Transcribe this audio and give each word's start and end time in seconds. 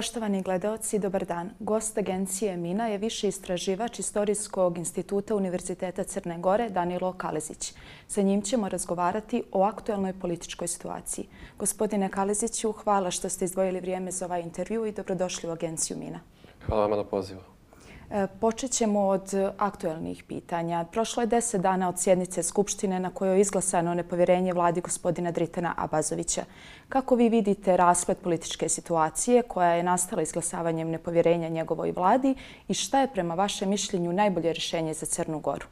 Poštovani 0.00 0.42
gledalci, 0.42 0.98
dobar 0.98 1.24
dan. 1.24 1.50
Gost 1.58 1.98
agencije 1.98 2.56
Mina 2.56 2.86
je 2.88 2.98
viši 2.98 3.28
istraživač 3.28 3.98
Istorijskog 3.98 4.78
instituta 4.78 5.34
Univerziteta 5.36 6.04
Crne 6.04 6.38
Gore, 6.38 6.68
Danilo 6.70 7.12
Kalezić. 7.12 7.74
Sa 8.08 8.22
njim 8.22 8.42
ćemo 8.42 8.68
razgovarati 8.68 9.42
o 9.52 9.62
aktuelnoj 9.64 10.12
političkoj 10.12 10.68
situaciji. 10.68 11.28
Gospodine 11.58 12.08
Kaleziću, 12.08 12.72
hvala 12.72 13.10
što 13.10 13.28
ste 13.28 13.44
izdvojili 13.44 13.80
vrijeme 13.80 14.10
za 14.10 14.24
ovaj 14.24 14.40
intervju 14.40 14.86
i 14.86 14.92
dobrodošli 14.92 15.48
u 15.48 15.52
agenciju 15.52 15.96
Mina. 15.96 16.20
Hvala 16.66 16.86
vam 16.86 16.98
na 16.98 17.04
pozivu. 17.04 17.49
E, 18.10 18.26
počet 18.40 18.70
ćemo 18.70 19.00
od 19.00 19.34
aktuelnih 19.58 20.24
pitanja. 20.24 20.84
Prošlo 20.92 21.22
je 21.22 21.26
deset 21.26 21.60
dana 21.60 21.88
od 21.88 21.98
sjednice 21.98 22.42
Skupštine 22.42 23.00
na 23.00 23.10
kojoj 23.10 23.34
je 23.34 23.40
izglasano 23.40 23.94
nepovjerenje 23.94 24.52
vladi 24.52 24.80
gospodina 24.80 25.30
Dritana 25.30 25.74
Abazovića. 25.76 26.44
Kako 26.88 27.14
vi 27.14 27.28
vidite 27.28 27.76
rasplet 27.76 28.18
političke 28.22 28.68
situacije 28.68 29.42
koja 29.42 29.74
je 29.74 29.82
nastala 29.82 30.22
izglasavanjem 30.22 30.90
nepovjerenja 30.90 31.48
njegovoj 31.48 31.92
vladi 31.92 32.34
i 32.68 32.74
šta 32.74 33.00
je 33.00 33.12
prema 33.12 33.34
vašem 33.34 33.68
mišljenju 33.68 34.12
najbolje 34.12 34.52
rješenje 34.52 34.94
za 34.94 35.06
Crnu 35.06 35.38
Goru? 35.38 35.66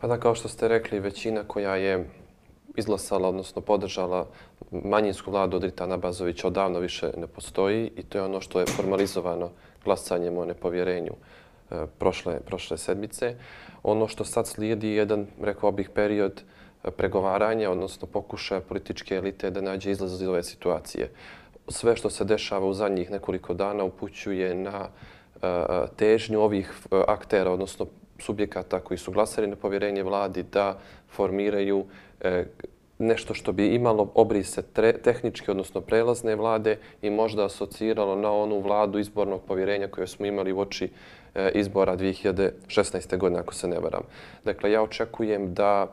Pa 0.00 0.06
da, 0.06 0.20
kao 0.20 0.34
što 0.34 0.48
ste 0.48 0.68
rekli, 0.68 1.00
većina 1.00 1.44
koja 1.46 1.76
je 1.76 2.10
izglasala, 2.76 3.28
odnosno 3.28 3.62
podržala 3.62 4.26
manjinsku 4.70 5.30
vladu 5.30 5.58
Dritana 5.58 5.94
Abazovića 5.94 6.46
odavno 6.46 6.78
više 6.78 7.12
ne 7.16 7.26
postoji 7.26 7.90
i 7.96 8.02
to 8.02 8.18
je 8.18 8.24
ono 8.24 8.40
što 8.40 8.60
je 8.60 8.66
formalizovano 8.66 9.50
glasanjem 9.84 10.38
o 10.38 10.44
nepovjerenju. 10.44 11.12
E, 11.70 11.86
prošle, 11.98 12.40
prošle 12.40 12.78
sedmice. 12.78 13.34
Ono 13.82 14.08
što 14.08 14.24
sad 14.24 14.46
slijedi 14.46 14.88
je 14.88 14.96
jedan, 14.96 15.26
rekao 15.42 15.72
bih, 15.72 15.90
period 15.94 16.42
e, 16.84 16.90
pregovaranja, 16.90 17.70
odnosno 17.70 18.06
pokušaja 18.06 18.60
političke 18.60 19.14
elite 19.14 19.50
da 19.50 19.60
nađe 19.60 19.90
izlaz 19.90 20.12
iz 20.12 20.28
ove 20.28 20.42
situacije. 20.42 21.10
Sve 21.68 21.96
što 21.96 22.10
se 22.10 22.24
dešava 22.24 22.66
u 22.66 22.74
zadnjih 22.74 23.10
nekoliko 23.10 23.54
dana 23.54 23.84
upućuje 23.84 24.54
na 24.54 24.88
e, 24.88 25.46
težnju 25.96 26.40
ovih 26.40 26.72
aktera, 27.08 27.52
odnosno 27.52 27.86
subjekata 28.18 28.80
koji 28.80 28.98
su 28.98 29.12
glasali 29.12 29.46
na 29.46 29.56
povjerenje 29.56 30.02
vladi 30.02 30.42
da 30.42 30.78
formiraju 31.08 31.84
nešto 32.98 33.34
što 33.34 33.52
bi 33.52 33.74
imalo 33.74 34.12
obrise 34.14 34.62
tehničke, 35.02 35.50
odnosno 35.50 35.80
prelazne 35.80 36.36
vlade 36.36 36.78
i 37.02 37.10
možda 37.10 37.44
asociralo 37.44 38.16
na 38.16 38.32
onu 38.32 38.60
vladu 38.60 38.98
izbornog 38.98 39.40
povjerenja 39.48 39.88
koju 39.88 40.06
smo 40.06 40.26
imali 40.26 40.52
u 40.52 40.60
oči 40.60 40.88
Eh, 41.34 41.50
izbora 41.54 41.96
2016. 41.96 43.16
godine, 43.16 43.40
ako 43.40 43.54
se 43.54 43.68
ne 43.68 43.78
varam. 43.78 44.02
Dakle, 44.44 44.72
ja 44.72 44.82
očekujem 44.82 45.54
da 45.54 45.86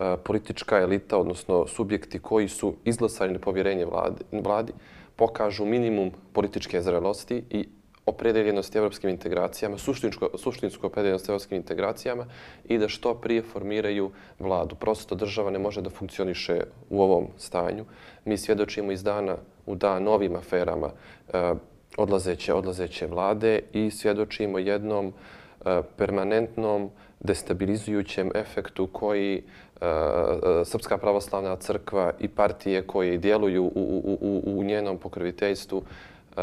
eh, 0.00 0.16
politička 0.24 0.78
elita, 0.78 1.18
odnosno 1.18 1.66
subjekti 1.66 2.18
koji 2.18 2.48
su 2.48 2.74
izglasali 2.84 3.32
na 3.32 3.38
povjerenje 3.38 3.86
vladi, 4.32 4.72
pokažu 5.16 5.64
minimum 5.64 6.10
političke 6.32 6.82
zrelosti 6.82 7.44
i 7.50 7.68
opredeljenosti 8.06 8.78
evropskim 8.78 9.10
integracijama, 9.10 9.78
suštinsko, 9.78 10.30
suštinsku 10.38 10.86
opredeljenost 10.86 11.28
evropskim 11.28 11.56
integracijama 11.56 12.26
i 12.64 12.78
da 12.78 12.88
što 12.88 13.14
prije 13.14 13.42
formiraju 13.42 14.10
vladu. 14.38 14.74
Prosto 14.74 15.14
država 15.14 15.50
ne 15.50 15.58
može 15.58 15.82
da 15.82 15.90
funkcioniše 15.90 16.60
u 16.90 17.02
ovom 17.02 17.26
stanju. 17.36 17.84
Mi 18.24 18.38
svjedočimo 18.38 18.92
iz 18.92 19.02
dana 19.02 19.36
u 19.66 19.74
dan 19.74 20.02
novim 20.02 20.36
aferama 20.36 20.90
eh, 21.32 21.54
odlazeće, 21.98 22.54
odlazeće 22.54 23.06
vlade 23.06 23.60
i 23.72 23.90
svjedočimo 23.90 24.58
jednom 24.58 25.12
e, 25.66 25.82
permanentnom 25.96 26.90
destabilizujućem 27.20 28.30
efektu 28.34 28.86
koji 28.86 29.36
e, 29.36 29.42
Srpska 30.64 30.98
pravoslavna 30.98 31.56
crkva 31.56 32.12
i 32.20 32.28
partije 32.28 32.82
koje 32.82 33.18
djeluju 33.18 33.64
u, 33.64 33.72
u, 33.74 34.18
u, 34.20 34.58
u 34.58 34.64
njenom 34.64 34.98
pokroviteljstvu 34.98 35.82
e, 35.82 36.40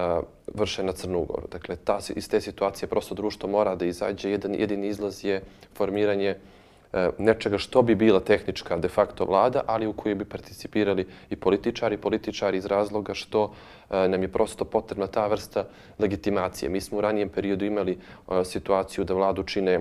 vrše 0.53 0.83
na 0.83 0.91
Crnu 0.91 1.25
Goru. 1.25 1.47
Dakle, 1.51 1.75
ta, 1.75 1.99
iz 2.15 2.29
te 2.29 2.41
situacije 2.41 2.89
prosto 2.89 3.15
društvo 3.15 3.49
mora 3.49 3.75
da 3.75 3.85
izađe. 3.85 4.31
Jedan 4.31 4.55
jedini 4.55 4.87
izlaz 4.87 5.25
je 5.25 5.41
formiranje 5.73 6.35
E, 6.95 7.09
nečega 7.17 7.57
što 7.57 7.81
bi 7.81 7.95
bila 7.95 8.19
tehnička 8.19 8.77
de 8.77 8.87
facto 8.87 9.25
vlada, 9.25 9.61
ali 9.67 9.87
u 9.87 9.93
kojoj 9.93 10.15
bi 10.15 10.25
participirali 10.25 11.05
i 11.29 11.35
političari, 11.35 11.97
političari 11.97 12.57
iz 12.57 12.65
razloga 12.65 13.13
što 13.13 13.53
e, 13.89 14.07
nam 14.07 14.21
je 14.21 14.27
prosto 14.27 14.65
potrebna 14.65 15.07
ta 15.07 15.27
vrsta 15.27 15.65
legitimacije. 15.99 16.69
Mi 16.69 16.81
smo 16.81 16.97
u 16.97 17.01
ranijem 17.01 17.29
periodu 17.29 17.65
imali 17.65 17.91
e, 17.91 18.45
situaciju 18.45 19.03
da 19.03 19.13
vladu 19.13 19.43
čine 19.43 19.79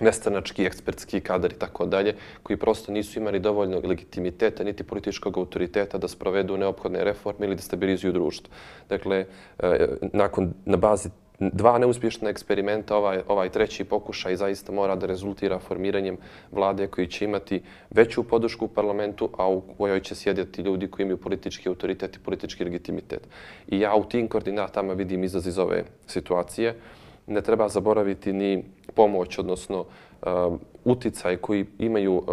nestranački, 0.00 0.64
ekspertski 0.64 1.20
kadar 1.20 1.52
i 1.52 1.58
tako 1.58 1.86
dalje, 1.86 2.14
koji 2.42 2.56
prosto 2.56 2.92
nisu 2.92 3.18
imali 3.18 3.40
dovoljno 3.40 3.80
legitimiteta 3.84 4.64
niti 4.64 4.84
političkog 4.84 5.38
autoriteta 5.38 5.98
da 5.98 6.08
sprovedu 6.08 6.56
neophodne 6.56 7.04
reforme 7.04 7.46
ili 7.46 7.56
da 7.56 7.62
stabilizuju 7.62 8.12
društvo. 8.12 8.54
Dakle, 8.88 9.24
nakon 10.12 10.52
na 10.64 10.76
bazi 10.76 11.08
dva 11.52 11.78
neuspješna 11.78 12.30
eksperimenta, 12.30 12.96
ovaj, 12.96 13.20
ovaj 13.28 13.48
treći 13.48 13.84
pokušaj 13.84 14.36
zaista 14.36 14.72
mora 14.72 14.96
da 14.96 15.06
rezultira 15.06 15.58
formiranjem 15.58 16.16
vlade 16.52 16.86
koji 16.86 17.06
će 17.06 17.24
imati 17.24 17.62
veću 17.90 18.22
podršku 18.22 18.64
u 18.64 18.68
parlamentu, 18.68 19.30
a 19.38 19.48
u 19.48 19.60
kojoj 19.60 20.00
će 20.00 20.14
sjediti 20.14 20.62
ljudi 20.62 20.88
koji 20.88 21.04
imaju 21.04 21.16
politički 21.16 21.68
autoritet 21.68 22.16
i 22.16 22.20
politički 22.20 22.64
legitimitet. 22.64 23.28
I 23.68 23.80
ja 23.80 23.94
u 23.94 24.04
tim 24.04 24.28
koordinatama 24.28 24.92
vidim 24.92 25.24
izaz 25.24 25.46
iz 25.46 25.58
ove 25.58 25.84
situacije 26.06 26.74
ne 27.26 27.40
treba 27.42 27.68
zaboraviti 27.68 28.32
ni 28.32 28.64
pomoć, 28.94 29.38
odnosno 29.38 29.80
uh, 29.80 30.28
uticaj 30.84 31.36
koji 31.36 31.66
imaju 31.78 32.14
uh, 32.14 32.24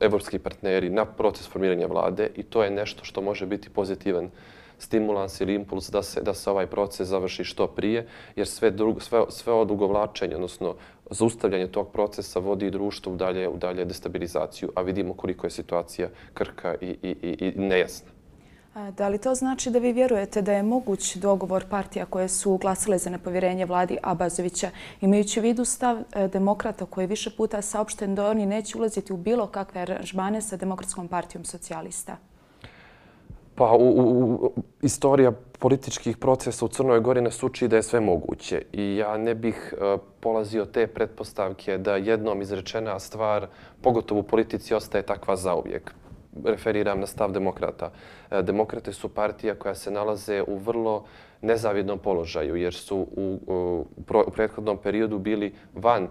evropski 0.00 0.38
partneri 0.38 0.90
na 0.90 1.04
proces 1.04 1.48
formiranja 1.48 1.86
vlade 1.86 2.30
i 2.36 2.42
to 2.42 2.64
je 2.64 2.70
nešto 2.70 3.04
što 3.04 3.22
može 3.22 3.46
biti 3.46 3.70
pozitivan 3.70 4.30
stimulans 4.78 5.40
ili 5.40 5.54
impuls 5.54 5.90
da 5.90 6.02
se 6.02 6.20
da 6.20 6.34
se 6.34 6.50
ovaj 6.50 6.66
proces 6.66 7.08
završi 7.08 7.44
što 7.44 7.66
prije, 7.66 8.06
jer 8.36 8.46
sve 8.46 8.70
drugo, 8.70 9.00
sve, 9.00 9.24
sve 9.28 9.52
odugovlačenje, 9.52 10.34
odnosno 10.34 10.74
zaustavljanje 11.10 11.66
tog 11.66 11.88
procesa 11.92 12.38
vodi 12.38 12.70
društvo 12.70 13.12
u 13.12 13.16
dalje, 13.16 13.48
u 13.48 13.56
dalje 13.56 13.84
destabilizaciju, 13.84 14.70
a 14.74 14.82
vidimo 14.82 15.14
koliko 15.14 15.46
je 15.46 15.50
situacija 15.50 16.08
krka 16.34 16.74
i, 16.80 16.96
i, 17.02 17.16
i, 17.22 17.36
i 17.40 17.52
nejasna. 17.60 18.18
Da 18.96 19.08
li 19.08 19.18
to 19.18 19.34
znači 19.34 19.70
da 19.70 19.78
vi 19.78 19.92
vjerujete 19.92 20.42
da 20.42 20.52
je 20.52 20.62
moguć 20.62 21.16
dogovor 21.16 21.64
partija 21.70 22.06
koje 22.06 22.28
su 22.28 22.56
glasile 22.56 22.98
za 22.98 23.10
nepovjerenje 23.10 23.66
vladi 23.66 23.98
Abazovića, 24.02 24.70
imajući 25.00 25.40
u 25.40 25.42
vidu 25.42 25.64
stav 25.64 25.98
e, 25.98 26.28
demokrata 26.28 26.86
koji 26.86 27.02
je 27.02 27.06
više 27.06 27.30
puta 27.36 27.62
saopšten 27.62 28.14
da 28.14 28.30
oni 28.30 28.46
neće 28.46 28.78
ulaziti 28.78 29.12
u 29.12 29.16
bilo 29.16 29.46
kakve 29.46 29.80
aranžmane 29.80 30.42
sa 30.42 30.56
demokratskom 30.56 31.08
partijom 31.08 31.44
socijalista? 31.44 32.16
Pa, 33.58 33.72
u, 33.72 33.88
u, 33.88 34.34
u, 34.34 34.52
istorija 34.82 35.32
političkih 35.58 36.16
procesa 36.16 36.64
u 36.64 36.68
Crnoj 36.68 37.00
Gori 37.00 37.20
nas 37.20 37.42
uči 37.42 37.68
da 37.68 37.76
je 37.76 37.82
sve 37.82 38.00
moguće. 38.00 38.62
I 38.72 38.96
ja 38.96 39.16
ne 39.16 39.34
bih 39.34 39.74
uh, 39.74 40.00
polazio 40.20 40.64
te 40.64 40.86
pretpostavke 40.86 41.78
da 41.78 41.96
jednom 41.96 42.42
izrečena 42.42 42.98
stvar, 42.98 43.46
pogotovo 43.82 44.20
u 44.20 44.22
politici, 44.22 44.74
ostaje 44.74 45.02
takva 45.02 45.36
zauvijek 45.36 45.94
referiram 46.44 47.00
na 47.00 47.06
stav 47.06 47.32
demokrata. 47.32 47.90
E, 48.30 48.42
demokrate 48.42 48.92
su 48.92 49.08
partija 49.08 49.54
koja 49.54 49.74
se 49.74 49.90
nalaze 49.90 50.42
u 50.46 50.56
vrlo 50.56 51.04
nezavidnom 51.42 51.98
položaju 51.98 52.56
jer 52.56 52.74
su 52.74 52.96
u, 52.96 53.38
u, 53.46 53.86
u 54.26 54.30
prethodnom 54.30 54.76
periodu 54.76 55.18
bili 55.18 55.54
van 55.74 56.04
e, 56.04 56.08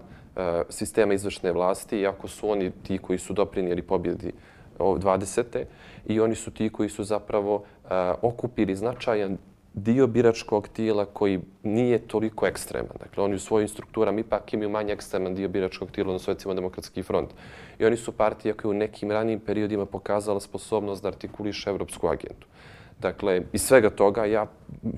sistema 0.68 1.14
izvršne 1.14 1.52
vlasti, 1.52 2.00
iako 2.00 2.28
su 2.28 2.50
oni 2.50 2.70
ti 2.70 2.98
koji 2.98 3.18
su 3.18 3.32
doprinijeli 3.32 3.82
pobjedi 3.82 4.32
20 4.78 5.64
i 6.08 6.20
oni 6.20 6.34
su 6.34 6.50
ti 6.50 6.68
koji 6.68 6.88
su 6.88 7.04
zapravo 7.04 7.54
uh, 7.54 7.90
okupili 8.22 8.76
značajan 8.76 9.38
dio 9.74 10.06
biračkog 10.06 10.68
tijela 10.68 11.04
koji 11.04 11.40
nije 11.62 11.98
toliko 11.98 12.46
ekstreman. 12.46 12.96
Dakle, 12.98 13.24
oni 13.24 13.34
u 13.34 13.38
svojim 13.38 13.68
strukturama 13.68 14.20
ipak 14.20 14.52
imaju 14.52 14.70
manje 14.70 14.92
ekstreman 14.92 15.34
dio 15.34 15.48
biračkog 15.48 15.90
tijela, 15.90 16.10
odnosno 16.10 16.32
recimo 16.32 16.54
demokratski 16.54 17.02
front. 17.02 17.30
I 17.78 17.84
oni 17.84 17.96
su 17.96 18.12
partija 18.12 18.54
koja 18.54 18.70
u 18.70 18.74
nekim 18.74 19.10
ranijim 19.10 19.40
periodima 19.40 19.86
pokazala 19.86 20.40
sposobnost 20.40 21.02
da 21.02 21.08
artikuliše 21.08 21.70
evropsku 21.70 22.06
agendu. 22.08 22.46
Dakle, 23.00 23.42
iz 23.52 23.62
svega 23.62 23.90
toga 23.90 24.24
ja 24.24 24.46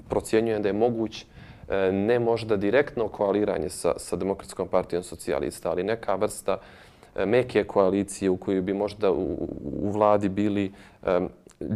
procjenjujem 0.08 0.62
da 0.62 0.68
je 0.68 0.72
moguć 0.72 1.22
eh, 1.22 1.92
ne 1.92 2.18
možda 2.18 2.56
direktno 2.56 3.08
koaliranje 3.08 3.68
sa, 3.68 3.94
sa 3.96 4.16
demokratskom 4.16 4.68
partijom 4.68 5.02
socijalista, 5.02 5.70
ali 5.70 5.82
neka 5.82 6.14
vrsta 6.14 6.54
uh, 6.54 6.89
E, 7.16 7.26
meke 7.26 7.64
koalicije 7.64 8.30
u 8.30 8.36
kojoj 8.36 8.62
bi 8.62 8.74
možda 8.74 9.10
u, 9.12 9.48
u 9.82 9.90
vladi 9.90 10.28
bili 10.28 10.72
um, 11.02 11.28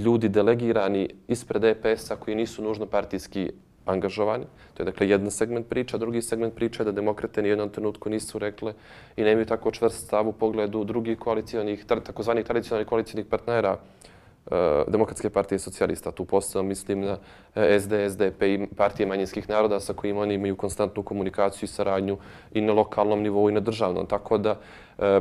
ljudi 0.04 0.28
delegirani 0.28 1.08
ispred 1.28 1.64
EPS-a 1.64 2.16
koji 2.16 2.36
nisu 2.36 2.62
nužno 2.62 2.86
partijski 2.86 3.50
angažovani. 3.84 4.44
To 4.74 4.82
je 4.82 4.84
dakle 4.84 5.08
jedan 5.08 5.30
segment 5.30 5.66
priča. 5.68 5.98
Drugi 5.98 6.22
segment 6.22 6.54
priča 6.54 6.82
je 6.82 6.84
da 6.84 6.92
demokrate 6.92 7.42
ni 7.42 7.48
jednom 7.48 7.68
trenutku 7.68 8.10
nisu 8.10 8.38
rekle 8.38 8.74
i 9.16 9.22
nemaju 9.22 9.46
tako 9.46 9.70
čvrst 9.70 10.06
stav 10.06 10.28
u 10.28 10.32
pogledu 10.32 10.84
drugih 10.84 11.18
koalicijonih, 11.18 11.84
takozvanih 11.84 12.44
tradicionalnih 12.44 12.88
koalicijalnih 12.88 13.26
partnera 13.26 13.72
uh, 13.72 13.78
E, 14.50 14.84
Demokratske 14.88 15.30
partije 15.30 15.58
socijalista. 15.58 16.10
Tu 16.10 16.24
posebno 16.24 16.62
mislim 16.62 17.00
na 17.00 17.16
e, 17.54 17.80
SD, 17.80 17.92
SDP 18.10 18.42
i 18.42 18.66
partije 18.76 19.06
manjinskih 19.06 19.48
naroda 19.48 19.80
sa 19.80 19.92
kojima 19.92 20.20
oni 20.20 20.34
imaju 20.34 20.56
konstantnu 20.56 21.02
komunikaciju 21.02 21.64
i 21.64 21.68
saradnju 21.68 22.18
i 22.52 22.60
na 22.60 22.72
lokalnom 22.72 23.22
nivou 23.22 23.48
i 23.50 23.52
na 23.52 23.60
državnom. 23.60 24.06
Tako 24.06 24.38
da 24.38 24.58
e, 24.98 25.20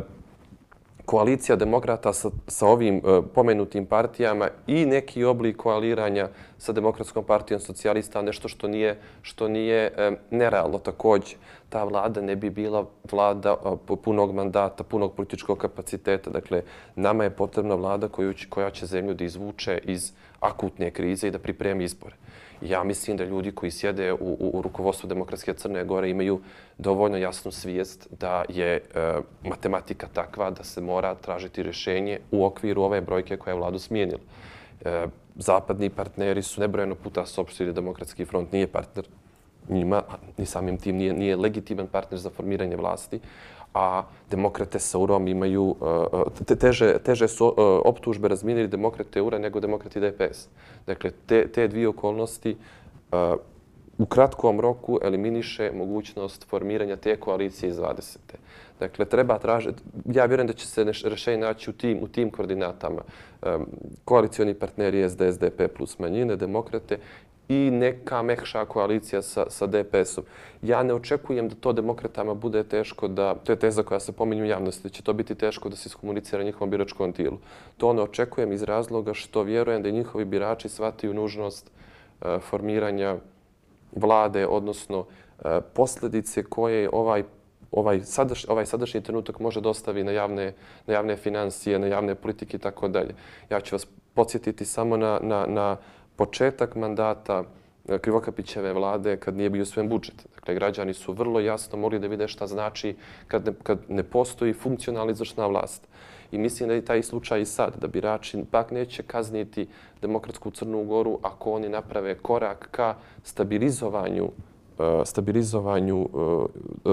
koalicija 1.05 1.55
demokrata 1.55 2.13
sa, 2.13 2.29
sa 2.47 2.67
ovim 2.67 2.97
e, 2.97 3.21
pomenutim 3.35 3.85
partijama 3.85 4.47
i 4.67 4.85
neki 4.85 5.23
oblik 5.23 5.57
koaliranja 5.57 6.29
sa 6.57 6.71
demokratskom 6.71 7.23
partijom 7.23 7.59
socijalista, 7.59 8.21
nešto 8.21 8.47
što 8.47 8.67
nije, 8.67 8.99
što 9.21 9.47
nije 9.47 9.93
e, 9.97 10.11
nerealno 10.31 10.79
također. 10.79 11.35
Ta 11.69 11.83
vlada 11.83 12.21
ne 12.21 12.35
bi 12.35 12.49
bila 12.49 12.85
vlada 13.11 13.55
e, 13.65 13.95
punog 14.03 14.35
mandata, 14.35 14.83
punog 14.83 15.13
političkog 15.15 15.57
kapaciteta. 15.57 16.29
Dakle, 16.29 16.61
nama 16.95 17.23
je 17.23 17.29
potrebna 17.29 17.75
vlada 17.75 18.07
koju, 18.07 18.33
koja 18.49 18.69
će 18.69 18.85
zemlju 18.85 19.13
da 19.13 19.23
izvuče 19.23 19.79
iz 19.83 20.11
akutne 20.39 20.91
krize 20.91 21.27
i 21.27 21.31
da 21.31 21.39
pripremi 21.39 21.83
izbore. 21.83 22.15
Ja 22.61 22.83
mislim 22.83 23.17
da 23.17 23.23
ljudi 23.23 23.51
koji 23.51 23.71
sjede 23.71 24.13
u, 24.13 24.17
u, 24.19 24.51
u 24.53 24.61
rukovodstvu 24.61 25.07
Demokratske 25.07 25.53
Crne 25.53 25.83
Gore 25.83 26.09
imaju 26.09 26.41
dovoljno 26.77 27.17
jasnu 27.17 27.51
svijest 27.51 28.07
da 28.19 28.45
je 28.49 28.75
e, 28.75 28.81
matematika 29.43 30.07
takva 30.13 30.49
da 30.49 30.63
se 30.63 30.81
mora 30.81 31.15
tražiti 31.15 31.63
rješenje 31.63 32.19
u 32.31 32.45
okviru 32.45 32.81
ove 32.81 33.01
brojke 33.01 33.37
koja 33.37 33.51
je 33.51 33.57
vladu 33.57 33.79
smijenila. 33.79 34.19
E, 34.85 35.07
zapadni 35.35 35.89
partneri 35.89 36.41
su 36.41 36.61
nebrojeno 36.61 36.95
puta 36.95 37.25
sopštili 37.25 37.73
Demokratski 37.73 38.25
front 38.25 38.51
nije 38.51 38.67
partner 38.67 39.05
njima, 39.69 40.03
ni 40.37 40.45
samim 40.45 40.77
tim 40.77 40.95
nije, 40.95 41.13
nije 41.13 41.35
legitiman 41.35 41.87
partner 41.87 42.19
za 42.19 42.29
formiranje 42.29 42.75
vlasti, 42.75 43.19
a 43.73 44.03
demokrate 44.31 44.79
sa 44.79 44.99
UROM 44.99 45.27
imaju 45.27 45.63
uh, 45.63 45.77
uh, 46.11 46.57
teže, 46.59 46.99
teže 46.99 47.27
su 47.27 47.45
uh, 47.45 47.53
optužbe 47.85 48.27
razminili 48.27 48.67
demokrate 48.67 49.21
URA 49.21 49.39
nego 49.39 49.59
demokrati 49.59 49.99
DPS. 49.99 50.47
Dakle, 50.87 51.11
te, 51.25 51.47
te 51.47 51.67
dvije 51.67 51.87
okolnosti 51.87 52.57
u 53.97 54.05
kratkom 54.05 54.59
roku 54.59 54.99
eliminiše 55.03 55.71
mogućnost 55.75 56.47
formiranja 56.49 56.95
te 56.95 57.15
koalicije 57.15 57.69
iz 57.69 57.77
20. 57.77 58.17
Dakle, 58.79 59.05
treba 59.05 59.39
tražiti, 59.39 59.83
ja 60.05 60.25
vjerujem 60.25 60.47
da 60.47 60.53
će 60.53 60.67
se 60.67 60.83
rešenje 61.03 61.37
naći 61.37 61.69
u 61.69 61.73
tim, 61.73 61.99
u 62.01 62.07
tim 62.07 62.31
koordinatama. 62.31 63.01
Um, 63.41 63.67
koalicijoni 64.05 64.53
partneri 64.53 65.09
SD, 65.09 65.21
SDP 65.31 65.61
plus 65.77 65.99
manjine, 65.99 66.35
demokrate 66.35 66.97
i 67.49 67.71
neka 67.71 68.21
mekša 68.21 68.65
koalicija 68.65 69.21
sa, 69.21 69.45
sa 69.49 69.67
DPS-om. 69.67 70.23
Ja 70.61 70.83
ne 70.83 70.93
očekujem 70.93 71.49
da 71.49 71.55
to 71.55 71.73
demokratama 71.73 72.33
bude 72.33 72.63
teško 72.63 73.07
da, 73.07 73.35
to 73.35 73.51
je 73.51 73.59
teza 73.59 73.83
koja 73.83 73.99
se 73.99 74.11
pominju 74.11 74.43
u 74.43 74.47
javnosti, 74.47 74.83
da 74.83 74.89
će 74.89 75.03
to 75.03 75.13
biti 75.13 75.35
teško 75.35 75.69
da 75.69 75.75
se 75.75 75.87
iskomunicira 75.87 76.43
njihovom 76.43 76.69
biračkom 76.69 77.13
tilu. 77.13 77.37
To 77.77 77.93
ne 77.93 78.01
očekujem 78.01 78.51
iz 78.51 78.63
razloga 78.63 79.13
što 79.13 79.43
vjerujem 79.43 79.83
da 79.83 79.89
njihovi 79.89 80.25
birači 80.25 80.69
shvataju 80.69 81.13
nužnost 81.13 81.71
uh, 82.21 82.27
formiranja 82.41 83.15
vlade, 83.91 84.47
odnosno 84.47 84.99
uh, 84.99 85.05
posljedice 85.73 86.43
koje 86.43 86.89
ovaj 86.93 87.23
ovaj, 87.73 88.01
sadaš, 88.03 88.45
ovaj 88.49 88.65
sadašnji 88.65 89.01
trenutak 89.01 89.39
može 89.39 89.61
dostavi 89.61 90.03
na 90.03 90.11
javne, 90.11 90.53
na 90.87 90.93
javne 90.93 91.15
financije, 91.15 91.79
na 91.79 91.87
javne 91.87 92.15
politike 92.15 92.57
i 92.57 92.59
tako 92.59 92.87
dalje. 92.87 93.15
Ja 93.49 93.61
ću 93.61 93.75
vas 93.75 93.87
podsjetiti 94.13 94.65
samo 94.65 94.97
na, 94.97 95.19
na, 95.21 95.45
na 95.47 95.77
početak 96.23 96.75
mandata 96.75 97.43
e, 97.87 97.99
Krivokapićeve 97.99 98.73
vlade 98.73 99.17
kad 99.17 99.35
nije 99.35 99.49
bio 99.49 99.65
svem 99.65 99.89
budžet. 99.89 100.27
Dakle, 100.35 100.55
građani 100.55 100.93
su 100.93 101.13
vrlo 101.13 101.39
jasno 101.39 101.77
mogli 101.77 101.99
da 101.99 102.07
vide 102.07 102.27
šta 102.27 102.47
znači 102.47 102.95
kad 103.27 103.45
ne, 103.45 103.53
kad 103.63 103.79
ne 103.89 104.03
postoji 104.03 104.53
funkcionalna 104.53 105.11
izvršna 105.11 105.47
vlast. 105.47 105.87
I 106.31 106.37
mislim 106.37 106.69
da 106.69 106.75
je 106.75 106.85
taj 106.85 107.03
slučaj 107.03 107.41
i 107.41 107.45
sad, 107.45 107.75
da 107.81 107.87
birači 107.87 108.43
pak 108.51 108.71
neće 108.71 109.03
kazniti 109.03 109.67
Demokratsku 110.01 110.51
Crnu 110.51 110.83
Goru 110.83 111.19
ako 111.21 111.51
oni 111.51 111.69
naprave 111.69 112.15
korak 112.15 112.69
ka 112.71 112.95
stabilizovanju, 113.23 114.31
e, 114.79 115.05
stabilizovanju 115.05 115.99
e, 116.05 116.07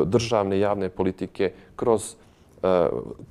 državne 0.05 0.59
javne 0.59 0.89
politike 0.89 1.53
kroz 1.77 2.17
Eh, 2.63 2.89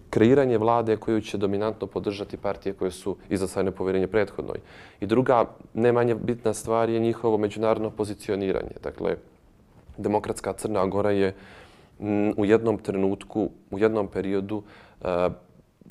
kreiranje 0.10 0.58
vlade 0.58 0.98
koju 0.98 1.22
će 1.22 1.38
dominantno 1.38 1.88
podržati 1.88 2.38
partije 2.38 2.74
koje 2.74 2.92
su 2.92 3.16
izasajne 3.30 3.72
povjerenje 3.72 4.08
prethodnoj. 4.08 4.58
I 5.00 5.06
druga, 5.06 5.46
ne 5.74 5.92
manje 5.92 6.16
bitna 6.16 6.54
stvar 6.54 6.90
je 6.90 7.00
njihovo 7.00 7.38
međunarodno 7.38 7.90
pozicioniranje. 7.90 8.82
Dakle, 8.84 9.16
Demokratska 9.98 10.54
Crna 10.54 10.86
Gora 10.86 11.12
je 11.12 11.36
mm, 12.00 12.30
u 12.38 12.46
jednom 12.46 12.78
trenutku, 12.78 13.50
u 13.72 13.80
jednom 13.80 14.08
periodu 14.08 14.64
eh, 15.02 15.30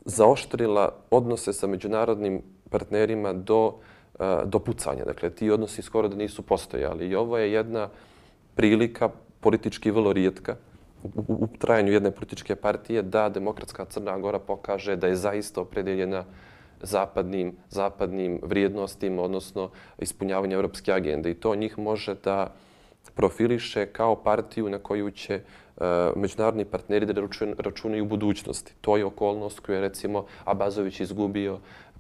zaoštrila 0.04 0.92
odnose 1.10 1.52
sa 1.52 1.66
međunarodnim 1.66 2.42
partnerima 2.70 3.32
do, 3.32 3.74
eh, 4.20 4.42
do 4.44 4.58
pucanja. 4.58 5.04
Dakle, 5.04 5.30
ti 5.30 5.50
odnosi 5.50 5.82
skoro 5.82 6.08
da 6.08 6.16
nisu 6.16 6.42
postojali. 6.42 7.06
I 7.08 7.14
ovo 7.14 7.38
je 7.38 7.52
jedna 7.52 7.88
prilika, 8.54 9.08
politički 9.40 9.90
vrlo 9.90 10.12
rijetka, 10.12 10.56
u, 11.02 11.22
u 11.28 11.48
trajanju 11.58 11.92
jedne 11.92 12.10
političke 12.10 12.56
partije 12.56 13.02
da 13.02 13.28
Demokratska 13.28 13.84
Crna 13.84 14.18
Gora 14.18 14.38
pokaže 14.38 14.96
da 14.96 15.06
je 15.06 15.16
zaista 15.16 15.60
opredeljena 15.60 16.24
zapadnim, 16.82 17.56
zapadnim 17.68 18.40
vrijednostima, 18.42 19.22
odnosno 19.22 19.70
ispunjavanje 19.98 20.54
evropske 20.54 20.92
agende. 20.92 21.30
I 21.30 21.34
to 21.34 21.54
njih 21.54 21.78
može 21.78 22.14
da 22.24 22.54
profiliše 23.14 23.86
kao 23.86 24.16
partiju 24.16 24.68
na 24.68 24.78
koju 24.78 25.10
će 25.10 25.40
uh, 25.76 25.82
međunarodni 26.16 26.64
partneri 26.64 27.06
da 27.06 27.22
računaju 27.58 28.04
u 28.04 28.08
budućnosti. 28.08 28.74
To 28.80 28.96
je 28.96 29.04
okolnost 29.04 29.60
koju 29.60 29.74
je 29.74 29.80
recimo 29.80 30.26
Abazović 30.44 31.00
izgubio 31.00 31.58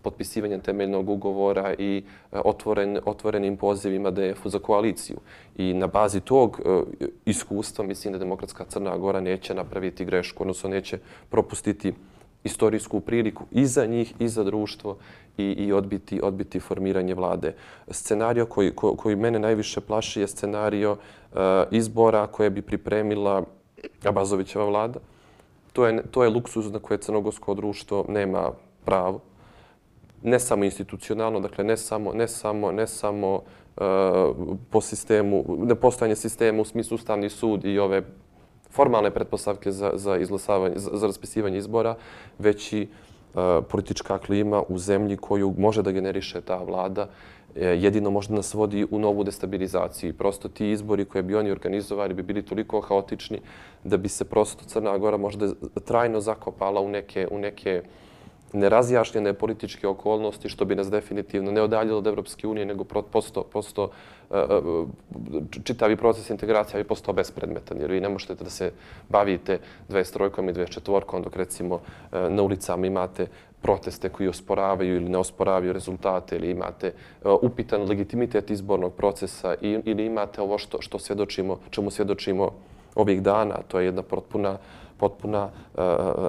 potpisivanjem 0.08 0.60
temeljnog 0.60 1.08
ugovora 1.08 1.74
i 1.78 2.02
e, 2.32 2.40
otvoren, 2.44 2.98
otvorenim 3.04 3.56
pozivima 3.56 4.10
DF-u 4.10 4.48
za 4.48 4.58
koaliciju. 4.58 5.16
I 5.56 5.74
na 5.74 5.86
bazi 5.86 6.20
tog 6.20 6.60
e, 6.60 6.82
iskustva 7.24 7.84
mislim 7.84 8.12
da 8.12 8.18
Demokratska 8.18 8.64
Crna 8.64 8.96
Gora 8.96 9.20
neće 9.20 9.54
napraviti 9.54 10.04
grešku, 10.04 10.42
odnosno 10.42 10.70
neće 10.70 10.98
propustiti 11.30 11.92
istorijsku 12.44 13.00
priliku 13.00 13.44
i 13.50 13.66
za 13.66 13.86
njih 13.86 14.14
i 14.18 14.28
za 14.28 14.44
društvo 14.44 14.96
i, 15.38 15.44
i 15.44 15.72
odbiti, 15.72 16.20
odbiti 16.22 16.60
formiranje 16.60 17.14
vlade. 17.14 17.54
Scenario 17.90 18.46
koji, 18.46 18.70
ko, 18.70 18.96
koji 18.96 19.16
mene 19.16 19.38
najviše 19.38 19.80
plaši 19.80 20.20
je 20.20 20.28
scenario 20.28 20.92
uh, 20.92 21.38
izbora 21.70 22.26
koje 22.26 22.50
bi 22.50 22.62
pripremila 22.62 23.44
Abazovićeva 24.04 24.64
vlada. 24.64 25.00
To 25.72 25.86
je, 25.86 26.02
to 26.10 26.24
je 26.24 26.30
luksuz 26.30 26.72
na 26.72 26.78
koje 26.78 26.98
crnogorsko 26.98 27.54
društvo 27.54 28.04
nema 28.08 28.50
pravo 28.84 29.20
ne 30.22 30.38
samo 30.38 30.64
institucionalno, 30.64 31.40
dakle 31.40 31.64
ne 31.64 31.76
samo, 31.76 32.12
ne 32.12 32.28
samo, 32.28 32.72
ne 32.72 32.86
samo 32.86 33.34
uh, 33.34 33.82
po 34.70 34.80
sistemu, 34.80 35.44
ne 35.58 35.74
postojanje 35.74 36.16
sistema 36.16 36.62
u 36.62 36.64
smislu 36.64 36.94
ustavni 36.94 37.30
sud 37.30 37.64
i 37.64 37.78
ove 37.78 38.02
formalne 38.70 39.10
pretpostavke 39.10 39.72
za, 39.72 39.90
za, 39.94 40.16
izglasavanje, 40.16 40.78
za, 40.78 40.90
za 40.92 41.06
raspisivanje 41.06 41.58
izbora, 41.58 41.94
već 42.38 42.72
i 42.72 42.82
eh, 42.82 43.38
politička 43.70 44.18
klima 44.18 44.62
u 44.68 44.78
zemlji 44.78 45.16
koju 45.16 45.54
može 45.58 45.82
da 45.82 45.92
generiše 45.92 46.40
ta 46.40 46.58
vlada, 46.62 47.08
e, 47.56 47.66
jedino 47.66 48.10
možda 48.10 48.34
nas 48.34 48.54
vodi 48.54 48.86
u 48.90 48.98
novu 48.98 49.24
destabilizaciju. 49.24 50.14
Prosto 50.14 50.48
ti 50.48 50.70
izbori 50.70 51.04
koje 51.04 51.22
bi 51.22 51.34
oni 51.34 51.50
organizovali 51.50 52.14
bi 52.14 52.22
bili 52.22 52.42
toliko 52.42 52.80
haotični 52.80 53.40
da 53.84 53.96
bi 53.96 54.08
se 54.08 54.24
prosto 54.24 54.64
Crna 54.64 54.98
Gora 54.98 55.16
možda 55.16 55.48
trajno 55.84 56.20
zakopala 56.20 56.80
u 56.80 56.88
neke, 56.88 57.28
u 57.30 57.38
neke 57.38 57.82
uh, 57.84 58.07
nerazjašnjene 58.52 59.34
političke 59.34 59.88
okolnosti, 59.88 60.48
što 60.48 60.64
bi 60.64 60.74
nas 60.74 60.90
definitivno 60.90 61.50
ne 61.52 61.62
odaljilo 61.62 61.98
od 61.98 62.06
Evropske 62.06 62.46
unije, 62.46 62.66
nego 62.66 62.84
posto, 62.84 63.42
posto 63.42 63.90
e, 64.30 64.38
e, 64.38 65.62
čitavi 65.64 65.96
proces 65.96 66.30
integracija 66.30 66.82
bi 66.82 66.88
postao 66.88 67.14
bespredmetan, 67.14 67.80
jer 67.80 67.90
vi 67.90 68.00
ne 68.00 68.08
možete 68.08 68.34
da 68.34 68.50
se 68.50 68.72
bavite 69.08 69.58
23-kom 69.88 70.48
i 70.48 70.52
24-kom, 70.52 71.22
dok 71.22 71.36
recimo 71.36 71.80
e, 72.12 72.30
na 72.30 72.42
ulicama 72.42 72.86
imate 72.86 73.26
proteste 73.62 74.08
koji 74.08 74.28
osporavaju 74.28 74.96
ili 74.96 75.08
ne 75.08 75.18
osporavaju 75.18 75.72
rezultate 75.72 76.36
ili 76.36 76.50
imate 76.50 76.92
upitan 77.42 77.82
legitimitet 77.88 78.50
izbornog 78.50 78.92
procesa 78.94 79.54
ili 79.60 80.06
imate 80.06 80.42
ovo 80.42 80.58
što, 80.58 80.82
što 80.82 80.98
svjedočimo, 80.98 81.58
čemu 81.70 81.90
svjedočimo 81.90 82.50
ovih 82.94 83.22
dana, 83.22 83.54
to 83.68 83.80
je 83.80 83.86
jedna 83.86 84.02
potpuna 84.02 84.50
uh, 84.50 84.87
potpuna, 84.98 85.50
eh, 85.78 85.82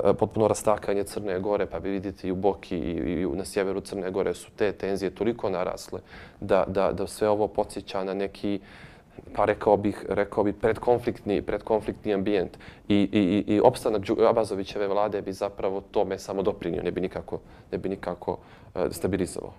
eh, 0.05 0.13
potpuno 0.13 0.47
rastakanje 0.47 1.03
Crne 1.03 1.39
Gore, 1.39 1.65
pa 1.65 1.77
vi 1.77 1.89
vidite 1.89 2.27
i 2.27 2.31
u 2.31 2.35
Boki 2.35 2.77
i, 2.77 3.27
na 3.33 3.45
sjeveru 3.45 3.81
Crne 3.81 4.11
Gore 4.11 4.33
su 4.33 4.51
te 4.55 4.71
tenzije 4.71 5.09
toliko 5.09 5.49
narasle 5.49 5.99
da, 6.39 6.63
da, 6.67 6.91
da 6.91 7.07
sve 7.07 7.29
ovo 7.29 7.47
podsjeća 7.47 8.03
na 8.03 8.13
neki 8.13 8.59
pa 9.35 9.45
rekao 9.45 9.77
bih, 9.77 10.05
rekao 10.09 10.43
bih 10.43 10.55
predkonfliktni, 10.61 11.41
predkonfliktni 11.41 12.13
ambijent 12.13 12.57
i, 12.88 13.09
i, 13.11 13.53
i 13.53 13.59
opstanak 13.59 14.01
Abazovićeve 14.29 14.88
vlade 14.88 15.21
bi 15.21 15.33
zapravo 15.33 15.81
tome 15.91 16.19
samo 16.19 16.41
doprinio, 16.41 16.83
ne 16.83 16.91
bi 16.91 17.01
nikako, 17.01 17.39
ne 17.71 17.77
bi 17.77 17.89
nikako 17.89 18.38
eh, 18.75 18.88
stabilizovao. 18.91 19.53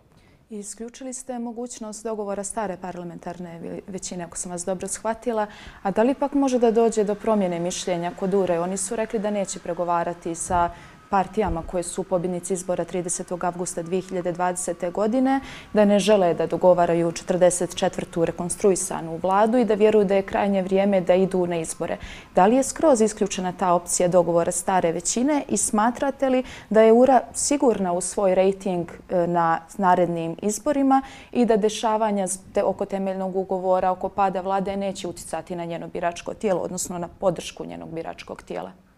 Isključili 0.50 1.12
ste 1.12 1.38
mogućnost 1.38 2.04
dogovora 2.04 2.45
stare 2.45 2.76
parlamentarne 2.76 3.80
većine, 3.87 4.25
ako 4.25 4.37
sam 4.37 4.50
vas 4.50 4.64
dobro 4.64 4.88
shvatila. 4.88 5.47
A 5.83 5.90
da 5.90 6.02
li 6.02 6.14
pak 6.14 6.33
može 6.33 6.59
da 6.59 6.71
dođe 6.71 7.04
do 7.04 7.14
promjene 7.14 7.59
mišljenja 7.59 8.12
kod 8.19 8.35
URE? 8.35 8.61
Oni 8.61 8.76
su 8.76 8.97
rekli 8.97 9.19
da 9.19 9.30
neće 9.30 9.59
pregovarati 9.59 10.35
sa 10.35 10.71
partijama 11.11 11.62
koje 11.62 11.83
su 11.83 12.02
pobjednici 12.02 12.52
izbora 12.52 12.85
30. 12.85 13.45
avgusta 13.47 13.83
2020. 13.83 14.93
godine, 14.93 15.40
da 15.73 15.85
ne 15.85 15.99
žele 15.99 16.35
da 16.35 16.47
dogovaraju 16.47 17.12
44. 17.12 18.25
rekonstruisanu 18.25 19.19
vladu 19.23 19.59
i 19.59 19.64
da 19.64 19.75
vjeruju 19.75 20.05
da 20.05 20.14
je 20.14 20.23
krajnje 20.23 20.62
vrijeme 20.62 21.00
da 21.00 21.14
idu 21.14 21.47
na 21.47 21.57
izbore. 21.57 21.97
Da 22.35 22.47
li 22.47 22.57
je 22.57 22.62
skroz 22.62 23.00
isključena 23.00 23.52
ta 23.52 23.73
opcija 23.73 24.09
dogovora 24.09 24.52
stare 24.52 24.93
većine 24.93 25.43
i 25.49 25.57
smatrate 25.57 26.29
li 26.29 26.43
da 26.71 26.83
je 26.83 26.93
URA 26.93 27.21
sigurna 27.35 27.93
u 27.93 28.00
svoj 28.00 28.35
rejting 28.35 28.88
e, 28.90 29.26
na 29.26 29.61
narednim 29.79 30.37
izborima 30.43 31.02
i 31.33 31.45
da 31.45 31.57
dešavanja 31.57 32.26
oko 32.64 32.85
temeljnog 32.85 33.37
ugovora, 33.37 33.90
oko 33.90 34.09
pada 34.09 34.40
vlade 34.40 34.76
neće 34.76 35.09
uticati 35.09 35.57
na 35.57 35.64
njeno 35.64 35.88
biračko 35.88 36.35
tijelo, 36.35 36.61
odnosno 36.61 36.99
na 36.99 37.09
podršku 37.09 37.64
njenog 37.64 37.88
biračkog 37.90 38.43
tijela? 38.43 38.89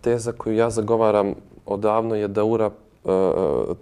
Teza 0.00 0.32
koju 0.32 0.56
ja 0.56 0.70
zagovaram 0.70 1.34
odavno 1.66 2.14
je 2.14 2.28
da 2.28 2.44
URA 2.44 2.66
e, 2.66 3.10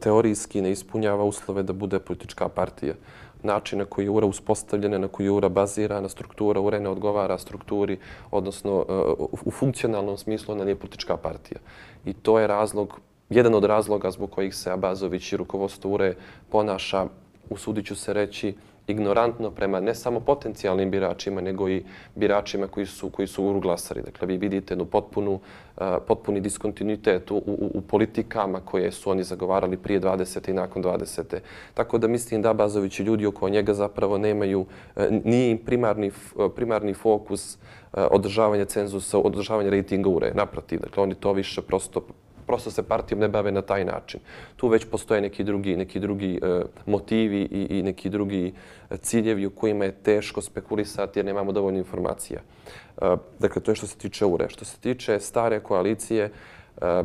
teorijski 0.00 0.62
ne 0.62 0.70
ispunjava 0.70 1.25
uslove 1.25 1.62
da 1.62 1.73
bude 1.73 1.99
politička 1.99 2.49
partija. 2.49 2.94
Način 3.42 3.78
na 3.78 3.85
koji 3.85 4.04
je 4.04 4.11
URA 4.11 4.26
uspostavljena, 4.26 4.99
na 4.99 5.08
koji 5.08 5.26
je 5.26 5.30
URA 5.30 5.49
bazirana, 5.49 6.08
struktura 6.08 6.61
URA 6.61 6.78
ne 6.78 6.88
odgovara 6.88 7.38
strukturi, 7.38 7.99
odnosno 8.30 8.85
e, 8.88 8.92
u 9.44 9.50
funkcionalnom 9.50 10.18
smislu 10.18 10.54
ona 10.54 10.64
nije 10.64 10.76
politička 10.76 11.16
partija. 11.16 11.61
I 12.04 12.12
to 12.12 12.38
je 12.38 12.46
razlog, 12.46 13.00
jedan 13.30 13.54
od 13.54 13.64
razloga 13.64 14.11
zbog 14.11 14.30
kojih 14.30 14.54
se 14.54 14.70
Abazović 14.70 15.32
i 15.32 15.37
rukovodstvo 15.37 15.90
URE 15.90 16.14
ponaša, 16.50 17.06
usudit 17.50 17.87
ću 17.87 17.96
se 17.96 18.12
reći, 18.12 18.54
ignorantno 18.87 19.50
prema 19.50 19.81
ne 19.81 19.95
samo 19.95 20.21
potencijalnim 20.21 20.90
biračima, 20.90 21.40
nego 21.40 21.69
i 21.69 21.85
biračima 22.14 22.66
koji 22.66 22.87
su, 22.87 23.11
koji 23.11 23.28
su 23.28 23.45
uruglasari. 23.45 24.02
Dakle, 24.02 24.26
vi 24.26 24.37
vidite 24.37 24.73
jednu 24.73 24.85
potpunu, 24.85 25.33
uh, 25.33 25.87
potpuni 26.07 26.40
diskontinuitet 26.40 27.31
u, 27.31 27.37
u, 27.37 27.71
u 27.75 27.81
politikama 27.81 28.61
koje 28.61 28.93
su 28.93 29.11
oni 29.11 29.23
zagovarali 29.23 29.76
prije 29.76 30.00
20. 30.00 30.50
i 30.50 30.52
nakon 30.52 30.83
20. 30.83 31.38
Tako 31.75 31.99
da 31.99 32.09
mislim 32.09 32.43
da 32.43 32.55
Bazović 32.55 33.00
i 33.00 33.02
ljudi 33.02 33.26
oko 33.26 33.49
njega 33.49 33.75
zapravo 33.75 34.19
nemaju, 34.19 34.61
uh, 34.61 35.05
nije 35.25 35.50
im 35.50 35.59
primarni, 35.59 36.11
uh, 36.35 36.52
primarni 36.57 36.95
fokus 36.95 37.55
uh, 37.55 38.05
održavanja 38.11 38.64
cenzusa, 38.64 39.19
održavanja 39.19 39.71
rejtinga 39.71 40.09
ure. 40.09 40.33
Naprotiv, 40.35 40.81
dakle, 40.81 41.02
oni 41.02 41.14
to 41.14 41.33
više 41.33 41.62
prosto 41.62 42.00
prosto 42.47 42.71
se 42.71 42.83
partijom 42.83 43.21
ne 43.21 43.29
bave 43.29 43.53
na 43.53 43.62
taj 43.62 43.85
način. 43.85 44.21
Tu 44.57 44.69
već 44.69 44.87
postoje 44.91 45.21
neki 45.21 45.45
drugi, 45.45 45.76
neki 45.76 46.00
drugi 46.00 46.41
e, 46.43 46.62
motivi 46.87 47.41
i, 47.41 47.79
i 47.79 47.83
neki 47.83 48.09
drugi 48.09 48.53
e, 48.91 48.97
ciljevi 48.97 49.47
u 49.47 49.50
kojima 49.50 49.85
je 49.85 49.93
teško 49.93 50.43
spekulisati 50.43 51.19
jer 51.19 51.26
nemamo 51.26 51.53
dovoljno 51.53 51.79
informacija. 51.79 52.41
E, 53.03 53.17
dakle, 53.38 53.62
to 53.62 53.71
je 53.71 53.75
što 53.75 53.87
se 53.87 53.97
tiče 53.97 54.25
URE. 54.26 54.49
Što 54.49 54.65
se 54.65 54.79
tiče 54.81 55.21
stare 55.21 55.61
koalicije, 55.61 56.31
e, 56.81 57.03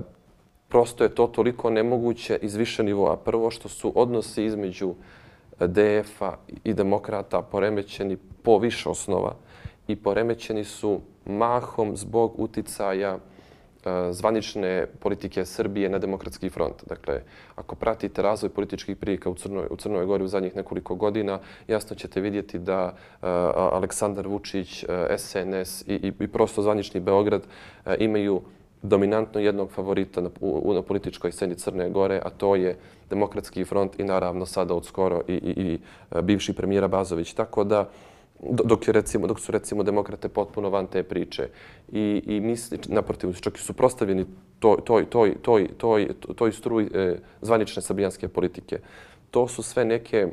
prosto 0.68 1.04
je 1.04 1.16
to 1.16 1.28
toliko 1.28 1.70
nemoguće 1.70 2.40
iz 2.42 2.56
više 2.56 2.84
nivoa. 2.84 3.18
Prvo 3.18 3.52
što 3.52 3.70
su 3.70 3.92
odnosi 3.96 4.46
između 4.46 4.94
DF-a 5.60 6.38
i 6.64 6.74
demokrata 6.74 7.42
poremećeni 7.42 8.18
po 8.44 8.58
više 8.58 8.90
osnova 8.90 9.36
i 9.88 9.96
poremećeni 9.96 10.64
su 10.64 11.02
mahom 11.26 11.98
zbog 11.98 12.40
uticaja 12.40 13.18
E, 13.86 14.14
zvanične 14.14 14.86
politike 15.00 15.46
Srbije 15.46 15.90
na 15.90 15.98
demokratski 16.00 16.50
front. 16.50 16.86
Dakle, 16.86 17.22
ako 17.56 17.76
pratite 17.76 18.22
razvoj 18.22 18.50
političkih 18.50 18.98
prilika 18.98 19.30
u 19.30 19.36
Crnoj, 19.36 19.68
u 19.70 19.76
Crnoj 19.76 20.06
Gori 20.06 20.24
u 20.24 20.28
zadnjih 20.28 20.56
nekoliko 20.56 20.96
godina, 20.96 21.40
jasno 21.68 21.96
ćete 21.96 22.22
vidjeti 22.22 22.60
da 22.60 22.86
uh, 22.86 23.28
Aleksandar 23.56 24.28
Vučić, 24.28 24.84
e, 24.84 24.88
uh, 24.88 25.18
SNS 25.18 25.82
i, 25.82 25.94
i, 25.94 26.14
i 26.20 26.28
prosto 26.28 26.62
zvanični 26.62 27.00
Beograd 27.00 27.42
uh, 27.42 27.94
imaju 28.00 28.42
dominantno 28.82 29.42
jednog 29.42 29.72
favorita 29.72 30.22
na, 30.22 30.30
u, 30.42 30.74
na 30.74 30.82
političkoj 30.82 31.32
sceni 31.32 31.56
Crne 31.56 31.90
Gore, 31.90 32.22
a 32.26 32.30
to 32.30 32.56
je 32.56 32.78
demokratski 33.10 33.66
front 33.66 34.00
i 34.00 34.04
naravno 34.04 34.46
sada 34.46 34.74
od 34.74 34.86
skoro 34.86 35.22
i, 35.28 35.34
i, 35.34 35.54
i 35.62 35.80
bivši 36.22 36.54
premijera 36.54 36.88
Bazović. 36.88 37.34
Tako 37.34 37.64
da, 37.64 37.82
uh, 37.82 37.88
dok, 38.42 38.88
je 38.88 38.94
recimo, 38.94 39.28
dok 39.28 39.40
su 39.40 39.52
recimo 39.52 39.84
demokrate 39.84 40.30
potpuno 40.30 40.70
van 40.70 40.88
te 40.88 41.04
priče 41.04 41.50
i, 41.92 42.24
i 42.26 42.40
misli, 42.40 42.80
naprotiv, 42.88 43.34
čak 43.34 43.58
i 43.58 43.62
su 43.62 43.74
prostavljeni 43.74 44.26
toj, 44.60 44.78
toj, 44.86 45.06
toj, 45.10 45.36
toj, 45.42 45.68
toj, 45.78 46.10
toj 46.36 46.52
struji 46.52 46.90
e, 46.94 47.20
zvanične 47.42 47.82
srbijanske 47.82 48.28
politike. 48.28 48.80
To 49.32 49.48
su 49.48 49.64
sve 49.64 49.86
neke 49.86 50.28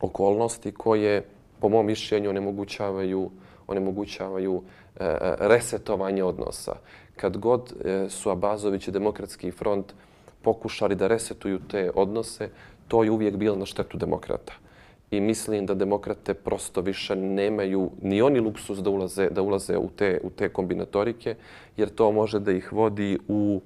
okolnosti 0.00 0.72
koje, 0.72 1.24
po 1.60 1.68
mom 1.68 1.86
mišljenju, 1.86 2.30
onemogućavaju, 2.30 3.30
onemogućavaju 3.66 4.62
e, 4.96 5.04
e, 5.04 5.16
resetovanje 5.38 6.24
odnosa. 6.24 6.76
Kad 7.16 7.36
god 7.36 7.72
e, 7.84 8.06
su 8.10 8.30
Abazović 8.30 8.88
i 8.88 8.92
Demokratski 8.92 9.50
front 9.50 9.94
pokušali 10.42 10.94
da 10.94 11.06
resetuju 11.06 11.60
te 11.70 11.90
odnose, 11.94 12.50
to 12.88 13.04
je 13.04 13.10
uvijek 13.10 13.36
bilo 13.36 13.56
na 13.56 13.66
štetu 13.66 13.98
demokrata 13.98 14.52
i 15.12 15.20
mislim 15.20 15.66
da 15.66 15.74
demokrate 15.74 16.34
prosto 16.34 16.80
više 16.80 17.16
nemaju 17.16 17.90
ni 18.02 18.22
oni 18.22 18.40
luksus 18.40 18.78
da 18.78 18.90
ulaze, 18.90 19.30
da 19.30 19.42
ulaze 19.42 19.76
u, 19.78 19.88
te, 19.96 20.20
u 20.24 20.30
te 20.30 20.48
kombinatorike, 20.48 21.34
jer 21.76 21.88
to 21.88 22.12
može 22.12 22.40
da 22.40 22.52
ih 22.52 22.72
vodi 22.72 23.18
u 23.28 23.60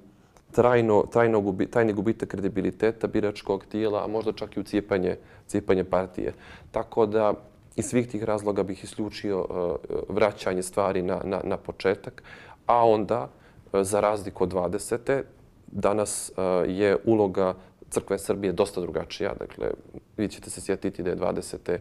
trajno, 0.51 1.05
trajno 1.11 1.41
gubi, 1.41 1.65
trajni 1.65 1.93
gubitak 1.93 2.29
kredibiliteta 2.29 3.07
biračkog 3.07 3.65
tijela, 3.65 4.03
a 4.03 4.07
možda 4.07 4.31
čak 4.31 4.57
i 4.57 4.59
u 4.59 4.63
cijepanje, 4.63 5.15
cijepanje 5.47 5.83
partije. 5.83 6.33
Tako 6.71 7.05
da 7.05 7.33
iz 7.75 7.85
svih 7.85 8.07
tih 8.07 8.23
razloga 8.23 8.63
bih 8.63 8.83
isključio 8.83 9.39
uh, 9.39 9.75
vraćanje 10.09 10.63
stvari 10.63 11.01
na, 11.01 11.21
na, 11.23 11.41
na 11.43 11.57
početak, 11.57 12.23
a 12.65 12.85
onda, 12.87 13.29
uh, 13.71 13.81
za 13.81 13.99
razliku 13.99 14.43
od 14.43 14.53
20. 14.53 15.21
danas 15.67 16.31
uh, 16.31 16.43
je 16.67 16.97
uloga 17.05 17.53
crkva 17.89 18.17
Srbije 18.17 18.53
dosta 18.53 18.81
drugačija. 18.81 19.33
Dakle, 19.39 19.71
vi 20.17 20.27
ćete 20.27 20.49
se 20.49 20.61
sjetiti 20.61 21.03
da 21.03 21.09
je 21.09 21.17
20. 21.17 21.77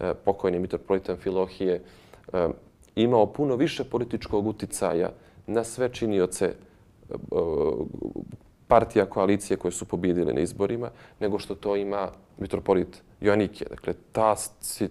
E, 0.00 0.14
pokojni 0.24 0.58
mitropolitan 0.58 1.16
Filohije 1.16 1.82
e, 2.32 2.48
imao 2.96 3.26
puno 3.26 3.56
više 3.56 3.84
političkog 3.84 4.46
uticaja 4.46 5.10
na 5.46 5.64
sve 5.64 5.88
činioce 5.88 6.44
e, 6.44 6.54
partija 8.68 9.06
koalicije 9.06 9.56
koje 9.56 9.72
su 9.72 9.84
pobjedile 9.84 10.32
na 10.32 10.40
izborima, 10.40 10.90
nego 11.20 11.38
što 11.38 11.54
to 11.54 11.76
ima 11.76 12.08
mitropolit 12.38 13.02
Joanike. 13.20 13.64
Dakle, 13.70 13.94
ta, 14.12 14.36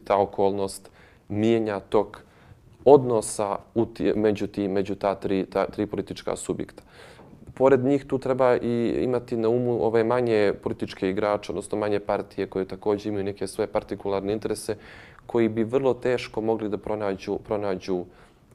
ta 0.04 0.18
okolnost 0.18 0.90
mijenja 1.30 1.80
tok 1.80 2.18
odnosa 2.86 3.58
među, 4.16 4.48
ti, 4.48 4.68
među 4.68 4.96
ta 4.96 5.16
tri, 5.16 5.46
ta 5.46 5.66
tri 5.66 5.86
politička 5.86 6.36
subjekta 6.36 6.84
pored 7.60 7.84
njih 7.84 8.06
tu 8.06 8.18
treba 8.18 8.56
i 8.56 9.04
imati 9.04 9.38
na 9.38 9.50
umu 9.50 9.84
ove 9.86 10.04
manje 10.04 10.54
političke 10.64 11.10
igrače, 11.10 11.52
odnosno 11.52 11.78
manje 11.78 12.00
partije 12.00 12.48
koje 12.48 12.66
također 12.66 13.08
imaju 13.08 13.24
neke 13.24 13.48
svoje 13.48 13.68
partikularne 13.68 14.34
interese 14.34 14.76
koji 15.26 15.50
bi 15.50 15.64
vrlo 15.64 15.94
teško 15.94 16.42
mogli 16.42 16.70
da 16.70 16.78
pronađu, 16.78 17.38
pronađu 17.38 18.06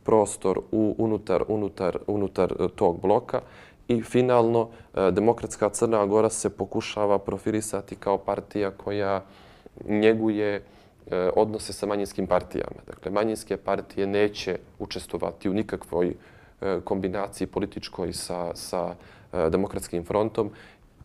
prostor 0.04 0.60
u, 0.72 0.94
unutar, 0.98 1.44
unutar, 1.48 1.98
unutar 2.06 2.52
e, 2.52 2.68
tog 2.76 3.00
bloka. 3.02 3.40
I 3.88 4.02
finalno, 4.02 4.68
e, 4.94 5.10
Demokratska 5.10 5.68
Crna 5.68 6.06
Gora 6.06 6.30
se 6.30 6.50
pokušava 6.50 7.18
profilisati 7.18 7.96
kao 7.96 8.18
partija 8.18 8.70
koja 8.70 9.22
njeguje 9.88 10.54
e, 10.54 10.62
odnose 11.36 11.72
sa 11.72 11.86
manjinskim 11.86 12.26
partijama. 12.26 12.80
Dakle, 12.86 13.10
manjinske 13.10 13.56
partije 13.56 14.06
neće 14.06 14.58
učestovati 14.78 15.50
u 15.50 15.54
nikakvoj 15.54 16.14
E, 16.60 16.80
kombinaciji 16.84 17.46
političkoj 17.46 18.12
sa, 18.12 18.50
sa 18.54 18.94
e, 19.32 19.50
demokratskim 19.50 20.04
frontom 20.04 20.50